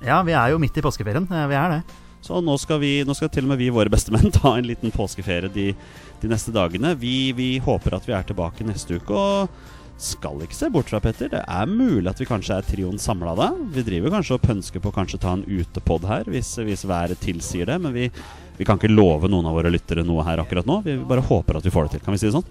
Ja, 0.03 0.21
vi 0.27 0.35
er 0.35 0.51
jo 0.51 0.59
midt 0.62 0.79
i 0.79 0.83
påskeferien. 0.83 1.27
Vi 1.31 1.59
er 1.59 1.77
det. 1.77 1.81
Så 2.25 2.42
nå 2.42 2.57
skal, 2.59 2.81
vi, 2.83 2.92
nå 3.07 3.14
skal 3.14 3.31
til 3.31 3.47
og 3.47 3.53
med 3.53 3.62
vi, 3.62 3.71
våre 3.75 3.92
bestemenn, 3.94 4.33
ta 4.40 4.57
en 4.57 4.66
liten 4.66 4.94
påskeferie 4.94 5.51
de, 5.55 5.71
de 6.18 6.31
neste 6.31 6.55
dagene. 6.55 6.97
Vi, 6.99 7.31
vi, 7.38 7.53
håper 7.62 7.94
at 7.99 8.11
vi 8.11 8.16
er 8.18 8.27
tilbake 8.27 8.66
neste 8.66 8.99
uke. 8.99 9.14
Og 9.14 9.78
skal 9.98 10.42
ikke 10.44 10.54
se 10.54 10.70
bort 10.70 10.90
fra, 10.90 11.00
Petter. 11.02 11.30
Det 11.32 11.42
er 11.42 11.70
mulig 11.70 12.06
at 12.11 12.20
vi 12.22 12.28
kanskje 12.28 12.61
er 12.61 12.66
trioen 12.66 13.00
samla 13.02 13.34
da. 13.38 13.50
Vi 13.74 13.84
driver 13.87 14.14
kanskje 14.14 14.38
og 14.38 14.44
pønsker 14.46 14.82
på 14.82 14.92
å 14.92 14.94
kanskje 14.94 15.20
ta 15.22 15.34
en 15.34 15.44
utepod 15.44 16.06
her, 16.08 16.28
hvis, 16.30 16.54
hvis 16.62 16.87
været 16.88 17.18
tilsier 17.22 17.68
det. 17.68 17.80
Men 17.82 17.94
vi, 17.96 18.08
vi, 18.56 18.66
kan 18.66 18.78
ikke 18.78 18.94
love 18.94 19.30
noen 19.30 19.50
av 19.50 19.58
våre 19.58 19.72
lyttere 19.74 20.06
noe 20.06 20.26
her 20.26 20.44
akkurat 20.44 20.68
nå. 20.68 20.80
Vi 20.87 20.98
bare 21.02 21.26
håper 21.26 21.58
at 21.58 21.66
vi 21.66 21.74
får 21.74 21.88
det 21.88 21.96
til. 21.96 22.04
Kan 22.06 22.14
vi 22.14 22.22
si 22.22 22.30
det 22.30 22.37
sånn? 22.38 22.46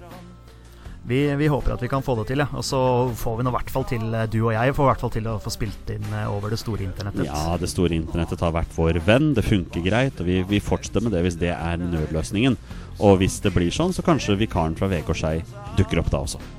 Vi, 1.08 1.22
vi 1.40 1.48
håper 1.48 1.72
at 1.72 1.84
vi 1.86 1.88
kan 1.88 2.04
få 2.04 2.18
det 2.20 2.26
til, 2.34 2.44
ja. 2.44 2.50
Og 2.52 2.66
så 2.68 2.82
får 3.16 3.40
vi 3.40 3.48
nå 3.48 3.54
hvert 3.56 3.72
fall 3.72 3.88
til, 3.88 4.04
eh, 4.12 4.28
du 4.28 4.42
og 4.42 4.52
jeg, 4.52 4.76
får 4.76 4.90
hvert 4.90 5.06
fall 5.06 5.14
til 5.16 5.32
å 5.32 5.38
få 5.40 5.54
spilt 5.56 5.94
inn 5.96 6.04
eh, 6.12 6.28
over 6.28 6.52
det 6.52 6.60
store 6.60 6.84
internettet. 6.84 7.30
Ja, 7.30 7.56
det 7.56 7.72
store 7.72 7.96
internettet 7.96 8.44
har 8.44 8.52
vært 8.58 8.76
vår 8.76 9.00
venn. 9.08 9.32
Det 9.38 9.48
funker 9.48 9.88
greit. 9.88 10.20
Og 10.20 10.28
vi, 10.28 10.42
vi 10.52 10.60
fortsetter 10.60 11.08
med 11.08 11.16
det 11.16 11.24
hvis 11.24 11.40
det 11.40 11.56
er 11.56 11.80
nødløsningen. 11.80 12.60
Og 13.08 13.22
hvis 13.24 13.40
det 13.40 13.56
blir 13.56 13.72
sånn, 13.72 13.96
så 13.96 14.04
kanskje 14.04 14.36
vikaren 14.44 14.76
fra 14.76 14.92
VK 14.92 15.16
Skei 15.16 15.36
dukker 15.80 16.04
opp 16.04 16.12
da 16.12 16.26
også 16.28 16.57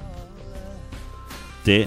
det 1.69 1.83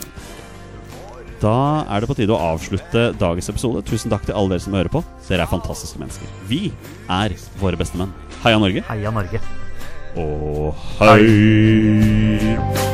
Da 1.41 1.55
er 1.89 2.03
det 2.03 2.09
på 2.11 2.17
tide 2.19 2.35
å 2.35 2.53
avslutte 2.53 3.07
dagens 3.17 3.49
episode. 3.49 3.81
Tusen 3.89 4.13
takk 4.13 4.27
til 4.27 4.37
alle 4.37 4.53
dere 4.53 4.65
som 4.67 4.77
hører 4.77 4.93
på. 4.93 5.01
Dere 5.25 5.47
er 5.47 5.49
fantastiske 5.49 5.97
mennesker. 6.01 6.29
Vi 6.51 6.69
er 7.09 7.33
våre 7.61 7.79
beste 7.81 7.97
menn. 7.97 8.13
Heia 8.45 8.61
Norge. 8.61 8.85
Heia 8.91 9.13
Norge. 9.17 9.41
Og 10.21 10.75
hei! 10.99 12.90